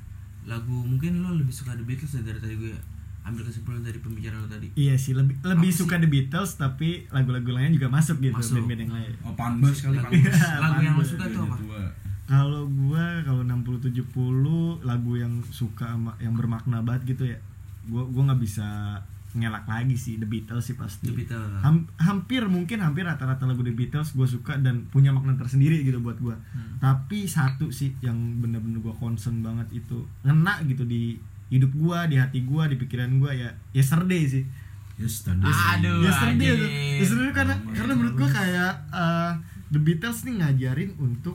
[0.45, 2.77] lagu mungkin lo lebih suka The Beatles ya dari tadi gue
[3.25, 7.09] ambil kesimpulan dari pembicaraan lo tadi Iya sih lebih lebih Apa suka The Beatles tapi
[7.09, 8.61] lagu-lagu lainnya juga masuk gitu Masuk.
[8.61, 9.13] band-band yang lain.
[9.21, 10.37] Oh, panbus kali lagu, panbus.
[10.63, 11.57] lagu yang lo suka tuh apa.
[12.25, 14.09] Kalau gua kalau 60 70
[14.83, 17.39] lagu yang suka sama yang bermakna banget gitu ya.
[17.85, 18.65] Gua gua nggak bisa
[19.35, 21.05] ngelak lagi sih The Beatles sih pasti.
[21.05, 25.35] The Beatles Ham- hampir mungkin hampir rata-rata lagu The Beatles gue suka dan punya makna
[25.35, 26.37] tersendiri gitu buat gua.
[26.77, 32.17] Tapi satu sih yang bener-bener gua concern banget itu ngena gitu di hidup gua, di
[32.17, 34.45] hati gua, di pikiran gua ya Yesterday sih.
[34.95, 35.51] Yesterday.
[35.51, 36.69] Aduh, Yesterday tuh.
[36.99, 39.33] Yesterday karena karena menurut gua kayak eh,
[39.69, 41.35] The Beatles nih ngajarin untuk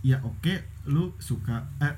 [0.00, 0.54] ya oke
[0.86, 1.94] lu suka eh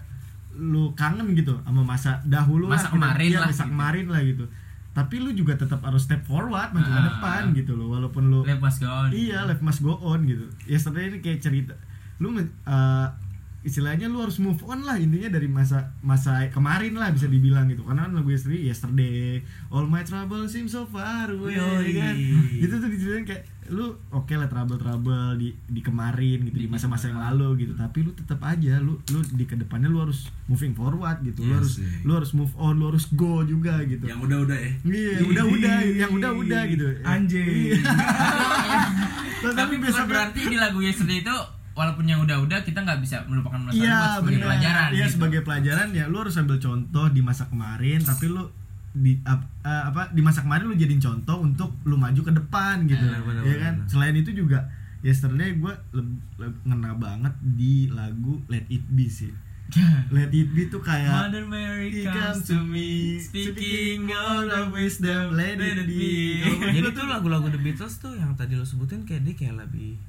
[0.55, 2.95] lu kangen gitu sama masa dahulu Masa lah, gitu.
[2.95, 3.71] kemarin Iya, lah masa gitu.
[3.71, 4.45] kemarin lah gitu.
[4.91, 7.07] Tapi lu juga tetap harus step forward maju ke Ah.
[7.07, 9.09] depan gitu loh walaupun lu must go on.
[9.09, 10.45] Iya, life must go on gitu.
[10.65, 11.75] Yesterday ini kayak cerita
[12.19, 13.07] lu men- eh,
[13.61, 17.83] istilahnya lu harus move on lah intinya dari masa masa kemarin lah bisa dibilang gitu.
[17.83, 21.91] Karena kan lagu yesterday yesterday all my trouble seem so far away Yoi.
[21.93, 22.15] kan?
[22.55, 27.09] Itu tuh diceritain kayak lu oke lah trouble trouble di di kemarin gitu di masa-masa
[27.09, 27.75] yang lalu gitu.
[27.75, 31.43] Tapi lu tetap aja lu lu di ke depannya lu harus moving forward gitu.
[31.43, 31.91] Lu Iya harus sih.
[32.03, 34.07] lu harus move on lu harus go juga gitu.
[34.07, 34.71] Yang udah-udah ya?
[34.83, 36.87] Iya udah udah yang udah udah gitu.
[37.03, 37.77] Anjing.
[39.39, 41.37] Terus tapi bukan besoknya- berarti di lagu yesterday itu
[41.79, 44.47] walaupun yang udah-udah kita nggak bisa melupakan masa lalu Iya, buat sebagai benar.
[44.49, 45.13] pelajaran Iya, gitu.
[45.15, 48.43] sebagai pelajaran ya lu harus ambil contoh di masa kemarin, tapi lu
[48.91, 52.83] di ap- eh, apa di masa kemarin lu jadiin contoh untuk lu maju ke depan
[52.85, 52.99] gitu.
[53.01, 53.75] Benar, benar, ya kan?
[53.87, 54.67] Selain itu juga
[55.01, 55.71] yesterday gue
[56.65, 59.31] ngena banget di lagu Let It Be sih.
[60.11, 65.37] Let It Be tuh kayak Mother Mary He comes to me speaking all of wisdom
[65.37, 66.41] Let it be
[66.73, 70.01] Jadi tuh lagu-lagu The Beatles tuh yang tadi lo sebutin kayak dia kayak lebih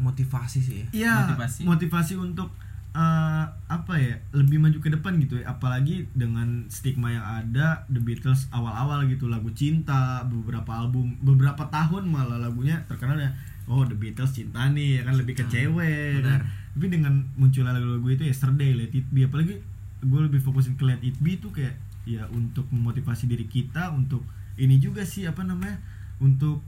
[0.00, 0.86] motivasi sih ya.
[0.90, 1.60] Iya, Motivasi.
[1.62, 2.48] motivasi, untuk
[2.90, 8.02] eh, apa ya lebih maju ke depan gitu ya apalagi dengan stigma yang ada The
[8.02, 13.30] Beatles awal-awal gitu lagu cinta beberapa album beberapa tahun malah lagunya terkenal ya
[13.70, 16.42] oh The Beatles cinta nih ya kan lebih ke cewek Benar.
[16.42, 16.50] kan.
[16.74, 19.62] tapi dengan munculnya lagu-lagu itu Yesterday Let It Be apalagi
[20.02, 24.26] gue lebih fokusin ke Let It Be tuh kayak ya untuk memotivasi diri kita untuk
[24.58, 25.78] ini juga sih apa namanya
[26.18, 26.58] untuk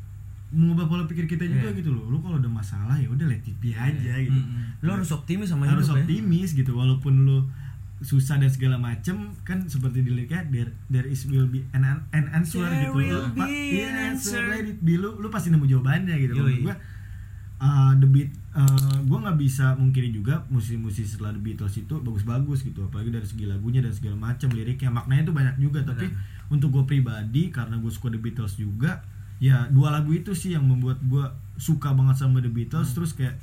[0.52, 1.78] mengubah pola pikir kita juga Iya.
[1.78, 4.78] gitu loh lu kalau ada masalah ya udah let it be aja gitu Mm-mm.
[4.80, 6.04] Lo harus optimis sama harus hidup ya.
[6.04, 7.38] optimis gitu walaupun lu
[7.98, 12.26] susah dan segala macem kan seperti di liriknya there, there is will be an, an
[12.30, 14.42] answer There gitu will Apa- be iya, an answer.
[14.44, 16.34] let it be lu lu pasti nemu jawabannya gitu.
[16.34, 16.74] Menurut gua
[17.58, 18.66] uh, The Beat uh,
[19.04, 23.46] gua nggak bisa mungkiri juga musisi-musisi setelah The Beatles itu bagus-bagus gitu apalagi dari segi
[23.46, 26.10] lagunya dan segala macam liriknya maknanya itu banyak juga tapi
[26.48, 29.00] untuk gue pribadi karena gue suka The Beatles juga
[29.42, 31.26] ya dua lagu itu sih yang membuat gue
[31.58, 33.34] suka banget sama The Beatles terus kayak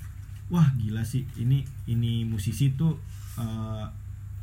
[0.47, 2.95] wah gila sih ini ini musisi tuh
[3.35, 3.83] uh,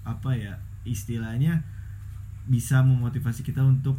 [0.05, 1.65] apa ya istilahnya
[2.45, 3.97] bisa memotivasi kita untuk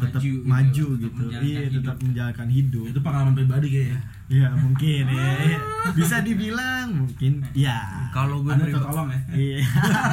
[0.00, 1.76] tetap Maju gitu, maju tetap gitu, menjalankan iya hidup.
[1.84, 2.84] tetap menjalankan hidup.
[2.88, 4.00] Itu pengalaman pribadi kayaknya.
[4.32, 5.60] Ya mungkin ya, ya.
[5.92, 8.08] bisa dibilang mungkin ya.
[8.08, 9.20] Kalau gue anda pribadi, tertolong ya?
[9.36, 9.58] Iya.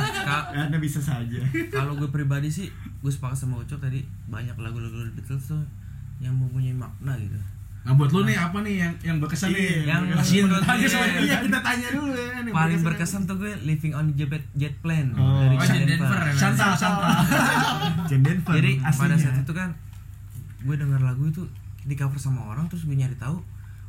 [0.67, 1.39] Anda bisa saja.
[1.71, 2.67] Kalau gue pribadi sih
[2.99, 5.63] gue sepakat sama Ucok tadi banyak lagu-lagu The Beatles tuh
[6.19, 7.37] yang mempunyai makna gitu.
[7.79, 10.87] nah buat lu nih apa nih yang yang berkesan nih Iya, yang kasihin menurut gue-
[10.87, 11.19] soalnya.
[11.21, 15.09] iya kita tanya dulu ya yang Paling berkesan tuh gue Living on Jet Jet Plane
[15.13, 15.39] Oh.
[15.39, 17.09] dari Oh, Jen Denver ya, Santa Santa
[18.05, 19.17] Jen Denver Jadi pada aslinya.
[19.17, 19.69] saat itu kan
[20.59, 21.47] gue dengar lagu itu
[21.81, 23.39] di cover sama orang terus gue nyari tahu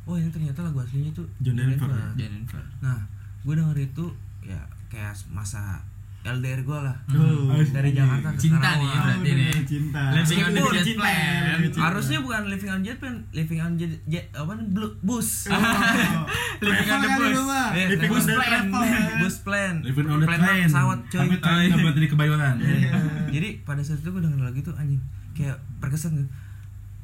[0.05, 1.91] oh ini ternyata lagu aslinya tuh John Jen Denver.
[2.15, 3.03] Jennifer Nah,
[3.41, 4.05] gue denger itu
[4.41, 5.83] ya kayak masa
[6.19, 6.95] LDR gue lah.
[7.09, 8.81] Oh, Dari Jakarta ke Cinta Karawang.
[8.81, 9.51] nih, berarti nih.
[9.63, 11.11] cinta Living on the jet cinta.
[11.79, 14.53] Harusnya bukan living on jet plane, living on jet, jet apa
[14.99, 15.47] bus.
[15.47, 15.55] Oh.
[16.61, 17.31] Living on the bus.
[17.71, 18.51] Eh, Living bus on the plan.
[18.67, 18.83] travel.
[19.17, 19.73] bus plan.
[19.79, 21.19] Living on the Plan pesawat coy.
[21.19, 22.53] tapi trainnya berarti di kebayoran
[23.29, 25.01] Jadi pada saat itu gue denger lagu itu anjing
[25.31, 26.29] kayak berkesan gitu.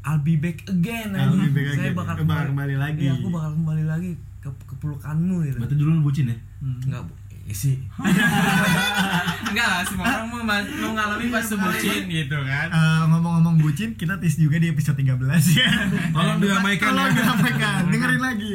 [0.03, 1.95] I'll be back again I'll be back Saya again.
[1.95, 3.01] bakal Bakal kembali lagi.
[3.01, 5.57] Iya, aku bakal kembali lagi ke kepelukanmu gitu.
[5.57, 7.13] berarti dulu lu bucin ya Enggak, Bu.
[7.47, 7.77] Sih.
[9.45, 13.93] enggak lah semua orang mau ma- mau ngalamin pas sebutin gitu kan Eh, ngomong-ngomong bucin,
[13.93, 15.15] kita tes juga di episode 13
[15.55, 15.69] ya.
[16.15, 17.81] Tolong diramaikan Tolong diramaikan.
[17.87, 18.53] Dengerin lagi.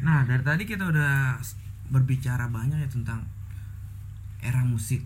[0.00, 1.36] Nah, dari tadi kita udah
[1.86, 3.20] berbicara banyak ya tentang
[4.40, 5.04] era musik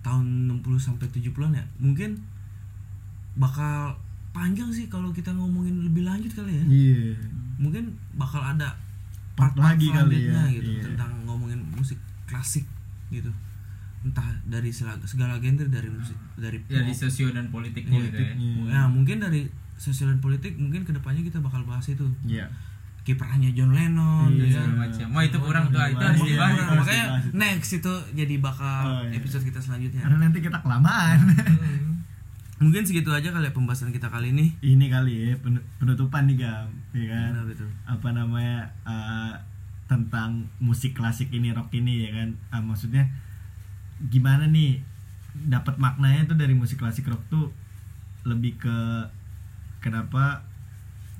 [0.00, 1.64] tahun 60 sampai 70-an ya.
[1.78, 2.20] Mungkin
[3.34, 3.96] bakal
[4.30, 6.64] panjang sih kalau kita ngomongin lebih lanjut kali ya.
[6.64, 7.16] Iya.
[7.56, 8.76] Mungkin bakal ada
[9.36, 10.82] Part lagi kali ya, gitu iya.
[10.82, 12.64] tentang ngomongin musik klasik
[13.08, 13.28] gitu.
[14.00, 14.96] Entah dari segala
[15.36, 18.72] genre dari musik dari dari pop, sosio dan politiknya gitu ya Politiknya.
[18.72, 19.44] ya mungkin dari
[19.76, 22.48] sosial dan politik mungkin ke depannya kita bakal bahas itu Iya.
[23.02, 24.46] kiprahnya John Lennon Iya.
[24.48, 24.68] ya kan?
[24.80, 26.64] macam wah itu kurang tuh itu Iya, harus iya, dibahas iya.
[26.64, 27.24] Nah, makanya dibahas.
[27.34, 29.12] next itu jadi bakal Oh, iya.
[29.14, 30.00] episode kita selanjutnya.
[30.00, 31.18] Karena nanti kita kelamaan.
[32.56, 34.56] Mungkin segitu aja kali ya pembahasan kita kali ini.
[34.64, 37.30] Ini kali ya pen- penutupan nih Gam, ya kan?
[37.36, 37.68] Benar betul.
[37.84, 39.32] Apa namanya eh,
[39.84, 42.28] tentang musik klasik ini rock ini ya kan?
[42.48, 43.04] Ah, maksudnya
[44.08, 44.80] gimana nih
[45.36, 47.52] dapat maknanya tuh dari musik klasik rock tuh
[48.24, 48.76] lebih ke
[49.84, 50.40] kenapa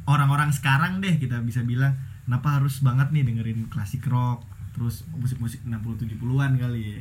[0.08, 5.60] orang-orang sekarang deh kita bisa bilang kenapa harus banget nih dengerin klasik rock terus musik-musik
[5.68, 7.00] 60 70-an kali ya.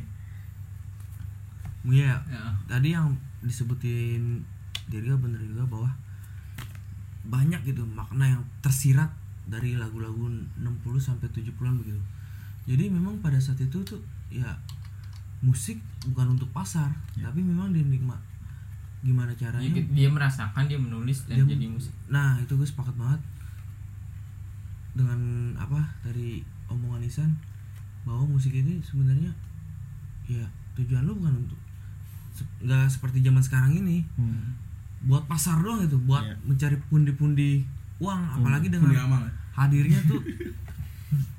[1.85, 2.13] Iya.
[2.27, 2.43] Ya.
[2.67, 3.15] Tadi yang
[3.45, 4.41] disebutin
[4.85, 5.89] Dirga bener juga bahwa
[7.25, 9.09] banyak gitu makna yang tersirat
[9.45, 10.61] dari lagu-lagu 60
[10.97, 12.01] sampai 70-an begitu.
[12.65, 13.97] Jadi memang pada saat itu tuh
[14.29, 14.45] ya
[15.41, 17.29] musik bukan untuk pasar, Ya.
[17.29, 18.17] tapi memang dinikmat
[19.01, 22.97] gimana caranya dia, dia merasakan dia menulis dan Dia- jadi musik Nah itu gue sepakat
[22.97, 23.21] banget
[24.95, 25.19] dengan
[25.59, 27.31] apa dari omongan Isan
[28.01, 29.29] bahwa musik ini sebenarnya
[30.25, 31.59] ya tujuan lu bukan untuk
[32.59, 34.55] nggak seperti zaman sekarang ini Hmm.
[35.01, 36.35] buat pasar doang itu buat Iya.
[36.43, 37.63] mencari pundi-pundi
[37.97, 39.31] uang apalagi Kuliah dengan amal ya?
[39.55, 40.19] hadirnya tuh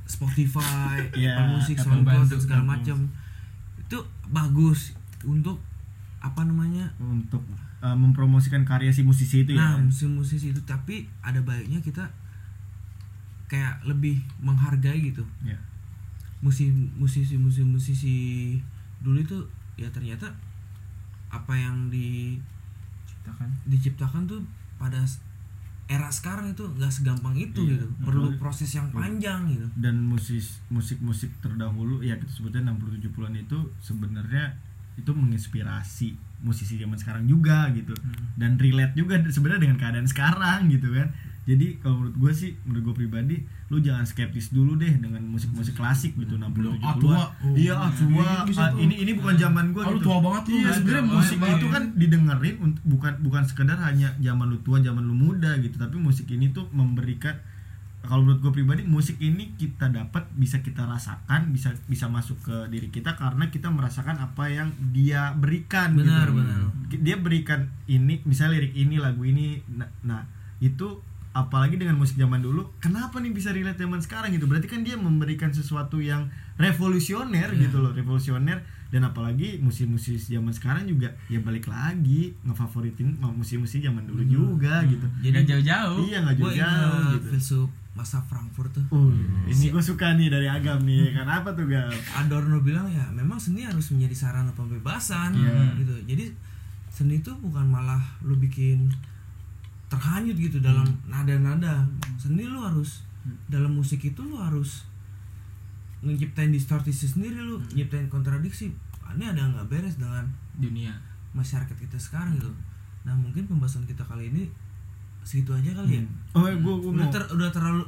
[0.07, 2.99] Spotify, Iya, Apple Music, Apple SoundCloud dan segala macam
[3.77, 5.59] itu bagus untuk
[6.19, 7.43] apa namanya untuk
[7.79, 12.03] uh, mempromosikan karya si musisi itu nah ya musisi-musisi itu tapi ada baiknya kita
[13.47, 15.55] kayak lebih menghargai gitu Ya.
[16.41, 18.17] musisi musisi musisi musisi
[18.99, 19.39] dulu itu
[19.77, 20.27] ya ternyata
[21.37, 22.41] apa yang di
[23.07, 23.49] Ciptakan.
[23.67, 24.41] diciptakan tuh
[24.77, 25.03] pada
[25.87, 27.87] era sekarang itu nggak segampang itu Iya, gitu.
[28.03, 28.41] Perlu betul.
[28.43, 29.67] proses yang panjang gitu.
[29.79, 34.59] Dan musis musik musik terdahulu ya kita sebutnya 60 70-an itu sebenarnya
[34.97, 36.09] itu menginspirasi
[36.43, 37.95] musisi zaman sekarang juga gitu.
[38.35, 41.09] Dan relate juga sebenarnya dengan keadaan sekarang gitu kan
[41.47, 43.37] jadi kalau menurut gue sih menurut gue pribadi
[43.67, 47.15] lu jangan skeptis dulu deh dengan musik-musik klasik gitu 60 Belum, 70-an ah, tua.
[47.41, 48.79] Oh, iya ah, tua ini bisa Ah, tuh.
[48.81, 50.53] ini ini bukan zaman gue Ah, lu gitu tua banget lu.
[50.53, 51.57] iya Ah, sebenarnya tua musik banget.
[51.57, 55.77] itu kan didengerin untuk bukan bukan sekedar hanya zaman lu tua zaman lu muda gitu
[55.77, 57.39] tapi musik ini tuh memberikan
[58.03, 62.67] kalau menurut gue pribadi musik ini kita dapat bisa kita rasakan bisa bisa masuk ke
[62.69, 66.35] diri kita karena kita merasakan apa yang dia berikan Benar, gitu.
[66.37, 66.59] benar.
[66.97, 70.23] dia berikan ini misalnya lirik ini lagu ini nah, nah
[70.59, 71.03] itu
[71.37, 74.49] apalagi dengan musik zaman dulu kenapa nih bisa relate zaman sekarang gitu?
[74.49, 77.69] Berarti kan dia memberikan sesuatu yang revolusioner Iya.
[77.69, 78.65] gitu loh revolusioner.
[78.87, 85.05] Dan apalagi musisi-musisi zaman sekarang juga ya balik lagi ngefavoritin musisi-musisi zaman dulu juga gitu.
[85.21, 86.07] Jadi jauh-jauh.
[86.07, 87.27] iya nggak jauh-jauh gitu.
[87.35, 88.87] filsuf masa Frankfurt tuh.
[88.95, 89.11] Uh,
[89.45, 91.13] ini gue suka nih dari agam nih.
[91.13, 95.77] Kenapa tuh gal Adorno bilang ya memang seni harus menjadi sarana pembebasan Iya.
[95.77, 95.95] gitu.
[96.07, 96.25] Jadi
[96.87, 98.87] seni itu bukan malah lu bikin
[99.97, 101.89] terhanyut gitu dalam nada-nada.
[102.21, 103.09] Seni lu harus
[103.49, 104.85] dalam musik itu lu harus
[106.05, 108.69] ngeciptain distorsi sendiri lu nyiptain kontradiksi.
[109.17, 110.29] Ini ada nggak beres dengan
[110.61, 110.93] Dunia.
[111.33, 112.53] masyarakat kita sekarang gitu.
[113.09, 114.53] Nah mungkin pembahasan kita kali ini
[115.25, 116.03] segitu aja kali ya.
[116.37, 117.85] Oh gue gue udah mau ter, udah terlalu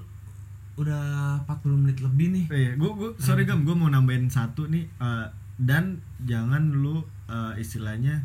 [0.79, 1.03] udah
[1.45, 2.45] 40 menit lebih nih.
[2.49, 5.27] Iya, gue gue sorry gam, gue mau nambahin satu nih eh,
[5.61, 8.25] dan jangan lu eh, istilahnya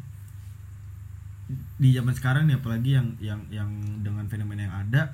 [1.76, 5.14] di zaman sekarang nih apalagi yang yang yang dengan fenomena yang ada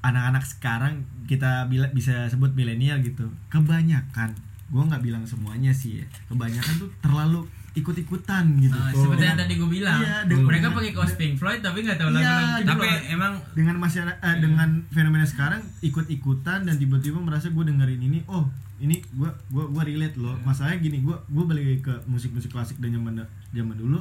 [0.00, 0.94] anak-anak sekarang
[1.26, 4.34] kita bila, bisa sebut milenial gitu kebanyakan
[4.66, 8.72] gue nggak bilang semuanya sih ya kebanyakan tuh terlalu ikut-ikutan gitu.
[8.72, 10.00] Ah, seperti yang tadi gue bilang.
[10.00, 13.02] Iya, dengan- mereka pakai kaos Pink Floyd tapi nggak tahu Iya, Pink tapi Floyd.
[13.12, 18.48] emang dengan masyarakat eh, dengan fenomena sekarang ikut-ikutan dan tiba-tiba merasa gue dengerin ini oh
[18.80, 20.40] ini gue gua gua relate loh.
[20.40, 23.20] Masalahnya gini gue gue balik ke musik-musik klasik dan zaman
[23.52, 24.00] zaman dulu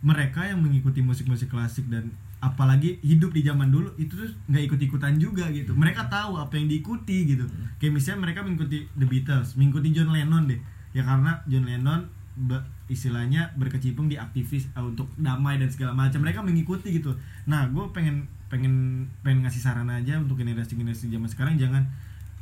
[0.00, 5.18] mereka yang mengikuti musik-musik klasik dan apalagi hidup di zaman dulu itu tuh nggak ikut-ikutan
[5.18, 5.74] juga gitu.
[5.74, 7.44] Mereka tahu apa yang diikuti gitu.
[7.82, 10.60] Kayak misalnya mereka mengikuti The Beatles mengikuti John Lennon deh.
[10.94, 12.06] Ya karena John Lennon
[12.38, 16.22] be- istilahnya berkecimpung di aktivis eh, untuk damai dan segala macam.
[16.22, 17.18] Mereka mengikuti gitu.
[17.50, 21.58] Nah gue pengen pengen pengen ngasih saran aja untuk generasi generasi zaman sekarang.
[21.58, 21.90] Jangan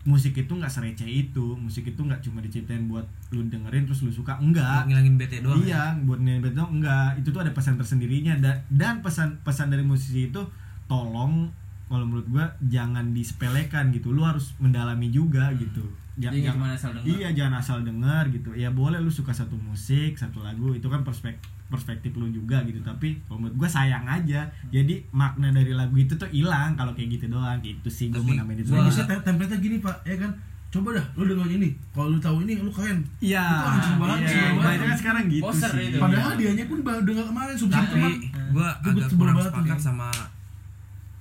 [0.06, 4.10] musik itu nggak sereceh itu musik itu nggak cuma diciptain buat lu dengerin terus lu
[4.10, 5.66] suka buat enggak ngilangin bete doang ya?
[5.66, 7.18] iya buat nilai doang enggak.
[7.18, 10.38] Itu tuh ada pesan tersendirinya dan dan pesan pesan dari musisi itu
[10.86, 11.50] tolong
[11.86, 14.10] kalau menurut gua jangan disepelekan gitu.
[14.10, 15.82] Lu harus mendalami juga gitu.
[16.16, 17.06] Ja- Jadi nggak jangan- asal denger.
[17.12, 18.50] iya jangan asal dengar gitu.
[18.54, 22.78] Ya boleh lu suka satu musik satu lagu itu kan perspektif perspektif lu juga gitu
[22.78, 27.10] tapi kalau menurut gua sayang aja jadi makna dari lagu itu tuh hilang kalau kayak
[27.12, 28.86] gitu doang gitu sih Tapi mau namain itu gua- aja.
[28.86, 30.30] Bagusnya tem- template-nya gini pak, ya kan?
[30.68, 31.70] Coba dah, lu dengerin ini.
[31.90, 32.98] Kalau lu tahu ini, lu keren.
[33.18, 34.28] Iya, Itu anjing banget iya.
[34.28, 34.70] sih, banget.
[34.72, 35.84] itu kan sekarang gitu Poser sih.
[35.88, 35.96] itu.
[35.96, 38.12] Padahal dianya pun baru dengar kemarin subsidi tapi teman.
[38.12, 40.08] gue Gua agak kurang banget sepakat sama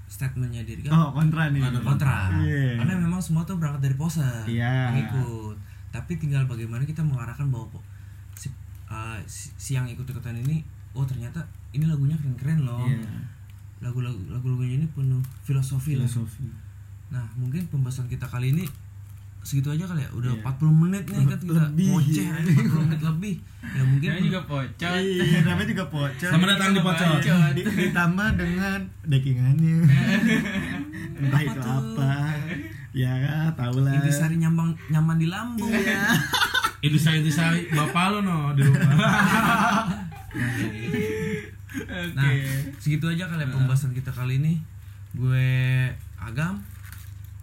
[0.07, 1.61] statementnya diri kan Oh, kontra nih.
[1.61, 2.77] Ada kontra Iya.
[2.77, 4.89] karena memang semua tuh berangkat dari poser Iya.
[4.89, 5.55] pengikut
[5.89, 7.67] tapi tinggal bagaimana kita mengarahkan bahwa
[8.95, 13.03] uh, si, si yang ikut ikutan ini oh ternyata ini lagunya keren keren loh Iya.
[13.81, 16.07] lagu-lagu lagu-lagunya ini penuh filosofi, lah.
[16.07, 16.47] Filosofi.
[17.05, 18.63] nah mungkin pembahasan kita kali ini
[19.41, 20.41] segitu aja kali ya udah Iya.
[20.41, 21.87] 40 menit nih kan kita Lebih.
[21.91, 23.35] ngoceh aja 40 menit lebih
[23.67, 24.93] ya mungkin Namanya juga pocot.
[24.95, 26.17] Iya, namanya juga pocot.
[26.23, 27.19] Selamat datang di Pocot.
[27.51, 29.75] Di- ditambah dengan dekingannya.
[31.15, 32.11] Entah itu apa.
[32.89, 33.11] Ya,
[33.51, 33.91] tau lah.
[33.91, 36.15] intisari nyambang nyaman di lambung Iya.
[36.85, 37.17] Itu saya
[37.71, 38.85] bapak lu no di rumah.
[42.15, 42.31] Nah,
[42.77, 44.63] segitu aja kali ya pembahasan kita kali ini.
[45.11, 46.63] Gue Agam.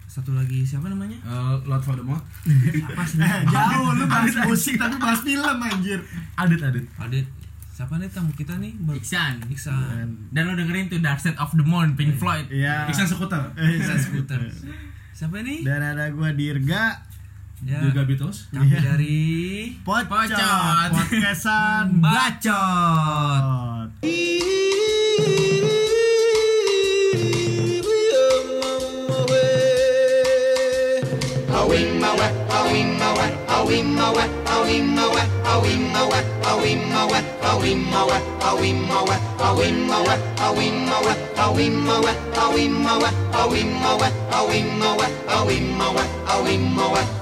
[0.06, 1.16] Satu lagi siapa namanya?
[1.18, 2.20] Eh, Lord Voldemort.
[2.44, 3.20] Siapa sih?
[3.48, 6.00] Jauh lu bahas musik tapi bahas film anjir.
[6.34, 6.84] Adit Adit.
[6.96, 7.26] Adit.
[7.72, 8.72] Siapa nih tamu kita nih?
[8.78, 9.40] Ber- Iksan.
[9.48, 10.28] Iksan.
[10.28, 12.44] Dan lo dengerin tuh Dark Side of the Moon Pink Floyd.
[12.48, 12.88] Iya.
[12.88, 13.52] Iksan Sekuter.
[13.56, 14.40] Eh, Iksan Skuter.
[15.16, 15.60] Siapa ini?
[15.60, 17.11] Dan ada gua Dirga
[17.66, 17.80] ya.
[17.82, 18.80] juga Beatles kami ya.
[18.82, 19.20] dari
[19.86, 20.90] Pocot, Pocot.
[20.92, 23.90] podcastan bacot
[43.82, 44.12] mawat,
[44.78, 45.10] mawat,
[46.26, 47.12] mawat, mawat.